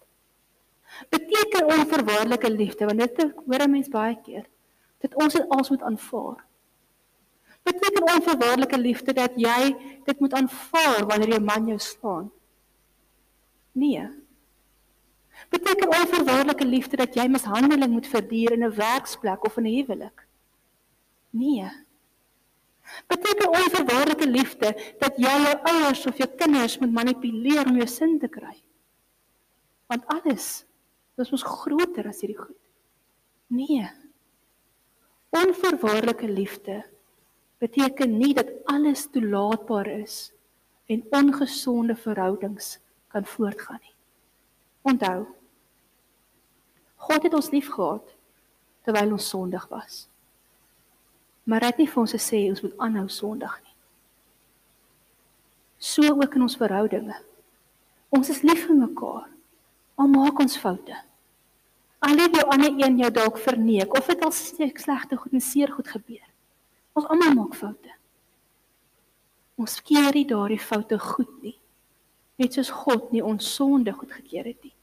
Beteken 1.13 1.69
onvoorwaardelike 1.77 2.49
liefde, 2.49 2.89
want 2.89 3.05
dit 3.05 3.33
hoor 3.45 3.61
'n 3.61 3.71
mens 3.71 3.89
baie 3.89 4.17
keer, 4.25 4.49
dat 4.99 5.15
ons 5.15 5.33
dit 5.33 5.49
als 5.49 5.69
moet 5.69 5.83
aanvaar. 5.85 6.48
Beteken 7.69 8.03
onvoorwaardelike 8.15 8.77
liefde 8.77 9.13
dat 9.13 9.35
jy 9.37 9.75
dit 10.05 10.19
moet 10.19 10.33
aanvaar 10.33 11.05
wanneer 11.05 11.35
jou 11.35 11.41
man 11.43 11.67
jou 11.69 11.77
slaan? 11.79 12.31
Nee. 13.71 14.07
Beteken 15.53 15.87
onvoorwaardelike 15.87 16.65
liefde 16.65 16.97
dat 16.97 17.13
jy 17.15 17.27
mishandeling 17.29 17.91
moet 17.93 18.07
verduur 18.07 18.55
in 18.57 18.65
'n 18.65 18.75
werksplek 18.75 19.45
of 19.45 19.57
in 19.57 19.63
'n 19.63 19.75
huwelik? 19.75 20.25
Nee. 21.29 21.69
Beteken 23.07 23.49
onvoorwaardelike 23.49 24.27
liefde 24.27 24.95
dat 24.99 25.17
jy 25.17 25.35
jou 25.45 25.57
ouers 25.63 26.05
of 26.05 26.17
jou 26.17 26.29
kinders 26.35 26.79
moet 26.79 26.91
manipuleer 26.91 27.65
om 27.67 27.75
jou 27.75 27.87
sin 27.87 28.19
te 28.19 28.27
kry? 28.27 28.57
Want 29.87 30.05
alles 30.05 30.65
is 31.17 31.31
mos 31.31 31.43
groter 31.43 32.07
as 32.07 32.21
hierdie 32.21 32.39
goed. 32.39 32.57
Nee. 33.47 33.89
Onvoorwaardelike 35.29 36.27
liefde 36.27 36.83
beteken 37.59 38.17
nie 38.17 38.33
dat 38.33 38.51
alles 38.71 39.07
toelaatbaar 39.11 39.87
is 39.99 40.31
en 40.89 41.03
ongesonde 41.09 41.95
verhoudings 41.95 42.77
kan 43.07 43.25
voortgaan 43.25 43.79
nie. 43.81 43.95
Onthou, 44.81 45.25
God 46.95 47.23
het 47.23 47.33
ons 47.33 47.51
liefgehad 47.51 48.15
terwyl 48.87 49.11
ons 49.17 49.29
sondig 49.29 49.67
was. 49.71 50.07
Maar 51.43 51.65
hy 51.65 51.71
het 51.73 51.81
nie 51.81 51.89
vir 51.89 52.01
ons 52.03 52.15
gesê 52.15 52.45
ons 52.49 52.63
moet 52.63 52.79
aanhou 52.85 53.07
sondig 53.11 53.53
nie. 53.63 53.75
So 55.79 56.05
ook 56.11 56.35
in 56.35 56.45
ons 56.45 56.57
verhoudinge. 56.59 57.15
Ons 58.09 58.31
is 58.33 58.41
lief 58.43 58.65
vir 58.67 58.77
mekaar. 58.77 59.29
Al 59.99 60.11
maak 60.11 60.39
ons 60.41 60.57
foute. 60.59 60.95
Al 61.99 62.19
het 62.23 62.35
jou 62.35 62.45
ander 62.51 62.71
een 62.71 62.99
jou 63.01 63.11
dalk 63.11 63.39
verneek 63.43 63.93
of 63.97 64.07
het 64.07 64.23
al 64.23 64.31
slegte 64.35 65.17
goed 65.19 65.35
en 65.35 65.43
seer 65.43 65.71
goed 65.75 65.87
gebeur. 65.87 66.28
Ons 66.99 67.07
almal 67.07 67.37
maak 67.37 67.55
foute. 67.55 67.93
Ons 69.59 69.77
keer 69.87 70.11
nie 70.15 70.25
daardie 70.27 70.59
foute 70.59 70.97
goed 70.99 71.31
nie. 71.45 71.55
Net 72.39 72.57
soos 72.57 72.71
God 72.75 73.13
nie 73.15 73.23
ons 73.23 73.47
sonde 73.55 73.93
goedgekeur 73.95 74.49
het 74.51 74.59
nie. 74.67 74.75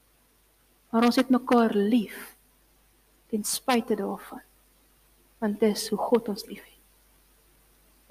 Maar 0.89 1.05
ons 1.09 1.19
het 1.21 1.29
mekaar 1.33 1.75
lief 1.77 2.33
ten 3.29 3.45
spyte 3.45 3.97
daarvan. 3.99 4.41
Want 5.43 5.61
dis 5.61 5.85
hoe 5.93 6.01
God 6.01 6.33
ons 6.33 6.45
liefhet. 6.49 6.73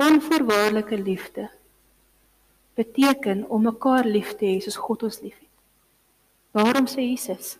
Onvoorwaardelike 0.06 0.98
liefde 1.02 1.48
beteken 2.78 3.46
om 3.50 3.66
mekaar 3.66 4.06
lief 4.06 4.36
te 4.38 4.46
hê 4.46 4.58
soos 4.62 4.78
God 4.86 5.08
ons 5.08 5.22
liefhet. 5.24 5.50
Daarom 6.54 6.86
sê 6.86 7.08
Jesus: 7.08 7.56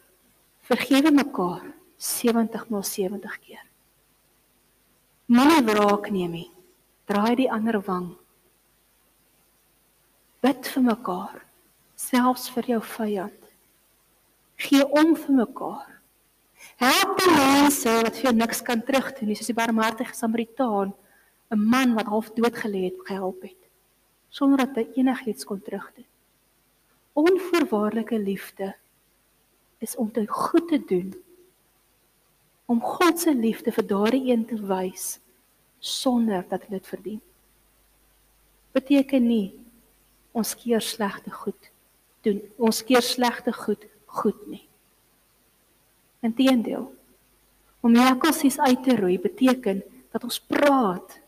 Vergewe 0.69 1.11
mekaar 1.11 1.73
70 1.97 2.69
maal 2.71 2.85
70 2.87 3.41
keer. 3.43 3.66
Moenie 5.27 5.65
wraak 5.67 6.11
neem 6.11 6.31
nie. 6.31 6.51
Draai 7.07 7.35
die 7.39 7.51
ander 7.51 7.81
wang. 7.87 8.13
Bid 10.43 10.69
vir 10.71 10.83
mekaar, 10.87 11.43
selfs 11.99 12.49
vir 12.55 12.71
jou 12.75 12.81
vyand. 12.95 13.53
Gee 14.57 14.87
om 14.87 15.15
vir 15.19 15.39
mekaar. 15.43 15.93
Help 16.81 17.19
die 17.21 17.33
mense 17.35 17.93
wat 18.07 18.17
vir 18.17 18.31
jou 18.31 18.35
niks 18.37 18.63
kan 18.63 18.83
terugdoen 18.83 19.31
nie, 19.31 19.37
soos 19.39 19.51
die 19.51 19.59
barmhartige 19.59 20.15
Samaritaan, 20.15 20.95
'n 21.51 21.61
man 21.71 21.95
wat 21.95 22.11
half 22.11 22.31
dood 22.35 22.57
gelê 22.57 22.91
het, 22.91 22.99
gehelp 23.07 23.43
het 23.43 23.67
sonder 24.37 24.67
dat 24.67 24.77
hy 24.77 25.01
enigiets 25.01 25.47
kon 25.49 25.61
terugdoen. 25.65 26.07
Onvoorwaardelike 27.17 28.19
liefde 28.21 28.75
is 29.81 29.97
om 29.97 30.11
te 30.13 30.27
goed 30.29 30.69
te 30.69 30.81
doen. 30.85 31.15
Om 32.67 32.81
God 32.83 33.21
se 33.21 33.35
liefde 33.35 33.73
vir 33.73 33.87
daardie 33.87 34.25
een 34.31 34.45
te 34.47 34.59
wys 34.59 35.19
sonder 35.79 36.43
dat 36.49 36.67
hulle 36.67 36.81
dit 36.81 36.91
verdien. 36.91 37.21
Beteken 38.75 39.27
nie 39.27 39.55
ons 40.37 40.55
keer 40.59 40.83
slegte 40.85 41.31
goed 41.31 41.71
doen. 42.27 42.43
Ons 42.59 42.83
keer 42.85 43.05
slegte 43.05 43.55
goed 43.55 43.87
goed 44.17 44.39
nie. 44.49 44.65
Inteendeel, 46.25 46.89
om 47.85 47.95
jakkalsies 47.95 48.57
uit 48.59 48.83
te 48.83 48.97
roei 48.97 49.19
beteken 49.21 49.83
dat 50.15 50.25
ons 50.25 50.41
praat 50.41 51.19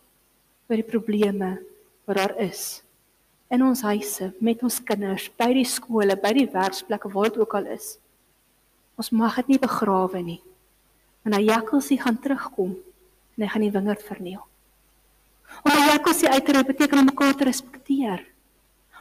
oor 0.68 0.80
die 0.80 0.86
probleme 0.86 1.58
wat 2.08 2.16
daar 2.16 2.34
is 2.40 2.80
in 3.48 3.64
ons 3.64 3.80
huise 3.86 4.30
met 4.44 4.62
ons 4.64 4.76
kinders, 4.84 5.28
by 5.40 5.48
die 5.56 5.66
skole, 5.68 6.16
by 6.20 6.34
die 6.36 6.48
werksplekke 6.52 7.08
waar 7.12 7.30
dit 7.30 7.38
ook 7.40 7.54
al 7.56 7.70
is. 7.72 7.96
Ons 9.00 9.08
mag 9.16 9.38
dit 9.40 9.54
nie 9.54 9.60
begrawe 9.62 10.20
nie. 10.24 10.40
Want 11.28 11.42
hy 11.42 11.50
jakkalsie 11.50 11.98
gaan 12.00 12.16
terugkom 12.24 12.70
en 13.36 13.42
hy 13.44 13.48
gaan 13.52 13.64
die 13.66 13.74
wingerd 13.74 14.00
verniel. 14.00 14.40
Om 15.60 15.72
'n 15.72 15.90
jakkalsie 15.92 16.28
uit 16.28 16.44
te 16.44 16.52
roei 16.52 16.64
beteken 16.64 16.98
om 16.98 17.04
mekaar 17.04 17.34
te 17.36 17.44
respekteer. 17.44 18.24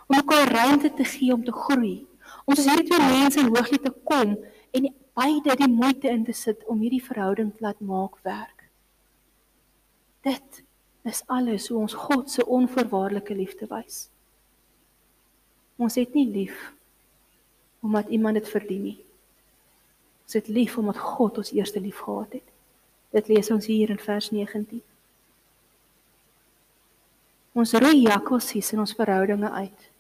Om 0.08 0.16
mekaar 0.16 0.52
ruimte 0.52 0.94
te 0.94 1.04
gee 1.04 1.34
om 1.34 1.44
te 1.44 1.52
groei. 1.52 2.08
Om 2.46 2.56
soos 2.56 2.68
hierdie 2.68 2.90
twee 2.90 3.00
mense 3.00 3.40
in 3.40 3.56
hooglied 3.56 3.84
te 3.84 3.94
kom 4.04 4.36
en 4.72 4.94
beide 5.16 5.56
die 5.56 5.72
moeite 5.72 6.10
in 6.10 6.24
te 6.24 6.34
sit 6.34 6.66
om 6.68 6.80
hierdie 6.80 7.04
verhouding 7.04 7.56
te 7.56 7.64
laat 7.64 7.80
maak 7.80 8.20
werk. 8.24 8.68
Dit 10.22 10.64
is 11.04 11.24
alles 11.28 11.68
hoe 11.68 11.80
ons 11.80 11.94
God 11.94 12.32
se 12.32 12.46
onvoorwaardelike 12.46 13.36
liefde 13.36 13.68
wys. 13.72 14.10
Ons 15.78 15.96
het 15.96 16.14
nie 16.14 16.28
lief 16.28 16.74
omdat 17.80 18.10
iemand 18.10 18.36
dit 18.36 18.50
verdien 18.50 18.84
nie. 18.84 19.07
Ons 20.28 20.36
het 20.36 20.48
lief 20.52 20.76
omdat 20.78 21.00
God 21.00 21.40
ons 21.40 21.54
eerste 21.56 21.80
lief 21.80 22.04
gehad 22.04 22.36
het. 22.36 22.48
Dit 23.16 23.30
lees 23.32 23.50
ons 23.52 23.66
hier 23.66 23.90
in 23.90 24.00
vers 24.00 24.30
19. 24.36 24.82
Ons 27.58 27.74
roei 27.80 28.04
jakkalsies 28.04 28.74
in 28.76 28.84
ons 28.84 28.96
verhoudinge 28.98 29.52
uit 29.52 29.94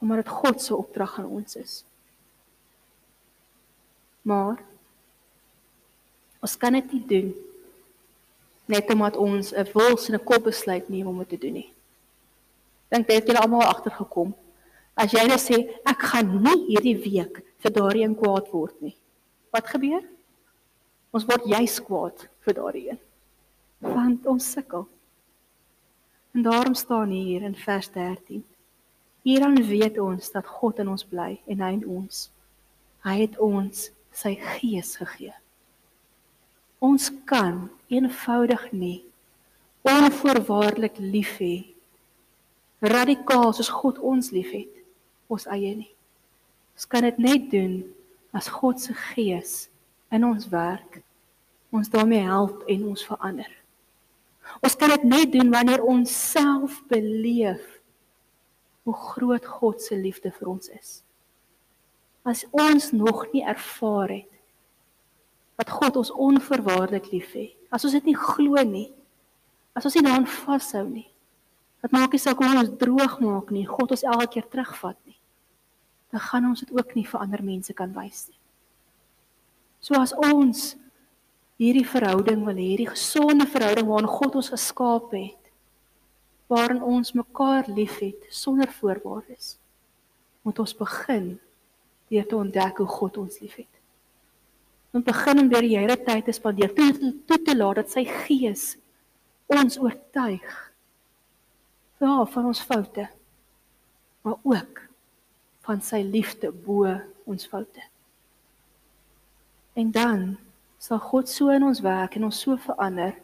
omdat 0.00 0.22
dit 0.22 0.30
God 0.32 0.62
se 0.64 0.72
opdrag 0.72 1.18
aan 1.20 1.26
ons 1.28 1.56
is. 1.60 1.72
Maar 4.24 4.62
ons 6.40 6.54
kan 6.56 6.72
dit 6.72 6.94
nie 6.94 7.02
doen 7.10 7.34
net 8.72 8.88
omdat 8.94 9.18
ons 9.20 9.52
'n 9.52 9.68
wils 9.74 10.08
en 10.08 10.14
'n 10.14 10.24
kop 10.24 10.48
besluit 10.48 10.88
neem 10.88 11.06
om 11.06 11.18
dit 11.18 11.28
te 11.28 11.38
doen 11.38 11.52
nie. 11.52 11.72
Dink 12.88 13.08
jy 13.08 13.14
het 13.14 13.26
julle 13.26 13.42
almal 13.42 13.68
agtergekom 13.68 14.32
As 15.00 15.14
jy 15.14 15.22
net 15.28 15.40
sê 15.42 15.58
ek 15.88 16.02
gaan 16.10 16.42
nie 16.44 16.58
hierdie 16.68 16.96
week 17.00 17.40
vir 17.60 17.74
daardie 17.76 18.04
een 18.04 18.16
kwaad 18.18 18.48
word 18.52 18.76
nie. 18.80 18.94
Wat 19.54 19.68
gebeur? 19.68 20.02
Ons 21.10 21.26
word 21.28 21.48
juis 21.50 21.80
kwaad 21.84 22.26
vir 22.46 22.56
daardie 22.56 22.86
een. 22.90 23.00
Want 23.80 24.26
ons 24.30 24.50
sukkel. 24.52 24.86
En 26.34 26.46
daarom 26.46 26.74
staan 26.74 27.10
hier 27.10 27.42
in 27.42 27.56
vers 27.58 27.90
13. 27.90 28.44
Hieraan 29.22 29.62
weet 29.66 29.98
ons 29.98 30.30
dat 30.32 30.46
God 30.46 30.78
in 30.78 30.88
ons 30.88 31.04
bly 31.04 31.40
en 31.46 31.60
hy 31.60 31.72
in 31.76 31.86
ons. 31.88 32.28
Hy 33.04 33.16
het 33.24 33.38
ons 33.42 33.90
sy 34.12 34.34
gees 34.56 34.94
gegee. 35.00 35.34
Ons 36.80 37.10
kan 37.28 37.68
eenvoudig 37.92 38.70
nie 38.72 39.00
onvoorwaardelik 39.82 40.98
lief 40.98 41.36
hê 41.40 41.54
radikaal 42.80 43.52
soos 43.56 43.70
God 43.72 44.00
ons 44.00 44.30
liefhet 44.32 44.72
ons 45.30 45.46
eie 45.52 45.72
nie. 45.76 45.92
Ons 46.80 46.88
kan 46.88 47.04
dit 47.04 47.18
net 47.20 47.50
doen 47.52 47.74
as 48.32 48.46
God 48.48 48.78
se 48.80 48.94
gees 49.12 49.66
in 50.08 50.22
ons 50.24 50.46
werk. 50.48 51.02
Ons 51.76 51.92
daarmee 51.92 52.24
help 52.24 52.62
en 52.72 52.86
ons 52.88 53.02
verander. 53.04 53.50
Ons 54.64 54.78
kan 54.80 54.88
dit 54.94 55.04
net 55.04 55.28
doen 55.34 55.52
wanneer 55.52 55.84
ons 55.84 56.08
self 56.08 56.78
beleef 56.88 57.60
hoe 58.88 58.96
groot 58.96 59.44
God 59.44 59.84
se 59.84 59.92
liefde 59.92 60.32
vir 60.32 60.54
ons 60.54 60.72
is. 60.72 60.96
As 62.24 62.46
ons 62.48 62.88
nog 62.96 63.26
nie 63.34 63.44
ervaar 63.44 64.16
het 64.16 64.40
dat 65.60 65.76
God 65.76 66.00
ons 66.00 66.14
onverwaarlik 66.16 67.12
liefhet, 67.12 67.52
as 67.68 67.84
ons 67.84 67.92
dit 67.92 68.08
nie 68.08 68.16
glo 68.16 68.56
nie, 68.64 68.88
as 69.76 69.84
ons 69.84 70.00
nie 70.00 70.06
daaraan 70.08 70.24
vashou 70.24 70.86
nie, 70.88 71.10
dat 71.84 71.92
maak 71.92 72.16
nie 72.16 72.24
saak 72.24 72.40
hoe 72.40 72.56
ons 72.56 72.76
droog 72.80 73.20
maak 73.20 73.52
nie, 73.52 73.68
God 73.68 73.92
ons 73.92 74.08
elke 74.16 74.32
keer 74.38 74.48
terugvat 74.48 74.96
nie 75.04 75.19
dan 76.10 76.20
gaan 76.20 76.48
ons 76.50 76.60
dit 76.60 76.70
ook 76.74 76.94
nie 76.94 77.06
vir 77.06 77.20
ander 77.22 77.42
mense 77.44 77.74
kan 77.76 77.92
wys 77.94 78.26
nie. 78.28 78.38
So 79.80 79.96
as 79.96 80.12
ons 80.12 80.74
hierdie 81.60 81.86
verhouding 81.86 82.42
wil 82.44 82.56
hê, 82.56 82.66
hierdie 82.72 82.90
gesonde 82.90 83.46
verhouding 83.48 83.88
waarin 83.88 84.10
God 84.10 84.40
ons 84.40 84.50
geskaap 84.52 85.12
het, 85.16 85.50
waarin 86.50 86.82
ons 86.82 87.14
mekaar 87.14 87.68
liefhet 87.70 88.26
sonder 88.34 88.70
voorwaardes, 88.80 89.54
moet 90.42 90.58
ons 90.58 90.74
begin 90.76 91.28
deur 92.10 92.26
te 92.26 92.36
ontdek 92.36 92.80
hoe 92.82 92.88
God 92.90 93.20
ons 93.22 93.38
liefhet. 93.44 93.70
Ons 94.90 95.06
begin 95.06 95.44
om 95.44 95.50
deur 95.52 95.62
die 95.62 95.76
Here 95.76 95.94
tyd 96.02 96.26
te 96.26 96.34
spandeer, 96.34 96.72
toe, 96.74 96.90
toe, 96.96 97.12
toe 97.28 97.38
te 97.46 97.54
laat 97.54 97.84
dat 97.84 97.92
sy 97.92 98.02
gees 98.24 98.72
ons 99.50 99.78
oortuig 99.78 100.46
ja, 102.00 102.14
van 102.32 102.48
ons 102.50 102.62
foute, 102.66 103.06
maar 104.26 104.38
ook 104.42 104.89
van 105.66 105.82
sy 105.84 106.02
liefde 106.04 106.50
bo 106.52 106.88
ons 107.28 107.46
foute. 107.46 107.82
En 109.78 109.90
dan 109.94 110.38
sal 110.80 111.00
God 111.04 111.28
so 111.28 111.52
in 111.52 111.64
ons 111.66 111.82
werk 111.84 112.16
en 112.16 112.28
ons 112.30 112.40
so 112.44 112.56
verander 112.60 113.14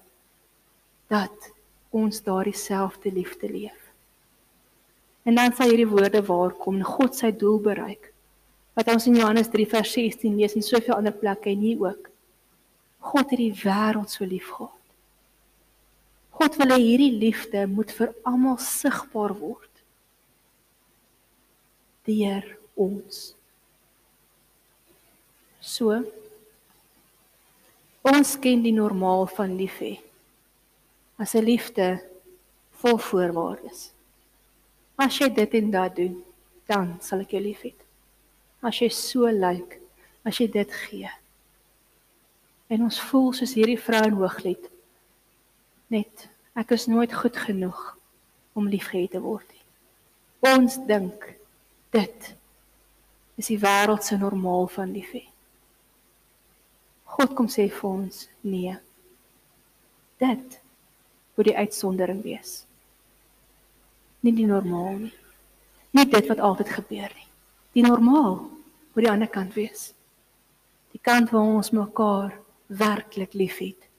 dat 1.12 1.50
ons 1.96 2.22
daardie 2.22 2.56
selfde 2.56 3.12
liefde 3.12 3.48
leef. 3.48 3.82
En 5.26 5.34
dan 5.34 5.54
sal 5.56 5.72
hierdie 5.72 5.88
woorde 5.90 6.22
waar 6.26 6.54
kom 6.54 6.78
en 6.78 6.86
God 6.86 7.16
sy 7.16 7.32
doel 7.34 7.58
bereik. 7.62 8.12
Wat 8.76 8.90
ons 8.92 9.08
in 9.08 9.16
Johannes 9.18 9.48
3 9.50 9.66
vers 9.72 9.92
16 9.96 10.36
lees 10.36 10.54
en 10.54 10.62
soveel 10.62 10.98
ander 10.98 11.14
plekke 11.16 11.50
en 11.50 11.64
hier 11.64 11.80
ook. 11.82 12.10
God 13.06 13.30
het 13.32 13.40
die 13.40 13.54
wêreld 13.62 14.12
so 14.12 14.26
lief 14.28 14.50
gehad. 14.52 14.72
God 16.36 16.58
wil 16.60 16.74
hê 16.74 16.80
hierdie 16.82 17.14
liefde 17.16 17.64
moet 17.70 17.92
vir 17.96 18.12
almal 18.28 18.58
sigbaar 18.60 19.32
word 19.40 19.75
deur 22.06 22.44
ons. 22.74 23.34
So 25.60 25.98
ons 28.06 28.36
ken 28.38 28.62
die 28.62 28.74
normaal 28.74 29.26
van 29.34 29.56
lief 29.58 29.80
hê. 29.82 29.96
As 31.18 31.34
'n 31.34 31.44
liefde 31.44 32.00
vol 32.80 32.98
voorwaardes. 32.98 33.90
As 34.96 35.18
jy 35.18 35.28
dit 35.34 35.54
en 35.54 35.70
dat 35.70 35.96
doen, 35.96 36.22
dan 36.66 36.96
sal 37.00 37.20
ek 37.20 37.34
jou 37.34 37.42
lief 37.42 37.62
hê. 37.66 37.72
As 38.62 38.78
jy 38.80 38.88
so 38.88 39.28
lyk, 39.30 39.80
as 40.24 40.38
jy 40.38 40.46
dit 40.50 40.72
gee. 40.72 41.10
En 42.68 42.82
ons 42.82 43.00
voel 43.10 43.32
soos 43.32 43.54
hierdie 43.54 43.78
vrou 43.78 44.02
in 44.08 44.18
Hooglied. 44.18 44.70
Net 45.92 46.28
ek 46.56 46.70
is 46.70 46.86
nooit 46.86 47.12
goed 47.12 47.36
genoeg 47.36 47.96
om 48.56 48.68
liefgehad 48.68 49.10
te 49.14 49.20
word 49.20 49.46
nie. 49.52 49.64
Ons 50.54 50.78
dink 50.88 51.36
Dit 51.96 52.34
is 53.40 53.48
die 53.48 53.60
wêreld 53.60 54.04
se 54.04 54.18
normaal 54.20 54.66
van 54.68 54.92
liefhe. 54.92 55.22
God 57.16 57.32
kom 57.38 57.48
sê 57.48 57.68
vir 57.72 57.88
ons, 57.88 58.26
nee. 58.44 58.74
Dit 60.20 60.58
moet 61.36 61.48
die 61.48 61.56
uitsondering 61.56 62.20
wees. 62.24 62.58
Nie 64.20 64.34
die 64.36 64.48
normaal 64.48 65.06
nie. 65.06 65.14
Nie 65.96 66.04
dit 66.12 66.28
wat 66.28 66.42
altyd 66.44 66.74
gebeur 66.74 67.12
nie. 67.16 67.28
Die 67.76 67.84
normaal 67.86 68.42
moet 68.92 69.04
die 69.04 69.12
ander 69.12 69.32
kant 69.32 69.56
wees. 69.56 69.90
Die 70.92 71.00
kant 71.00 71.32
waar 71.32 71.48
ons 71.60 71.72
mekaar 71.76 72.36
werklik 72.66 73.36
liefhet. 73.36 73.85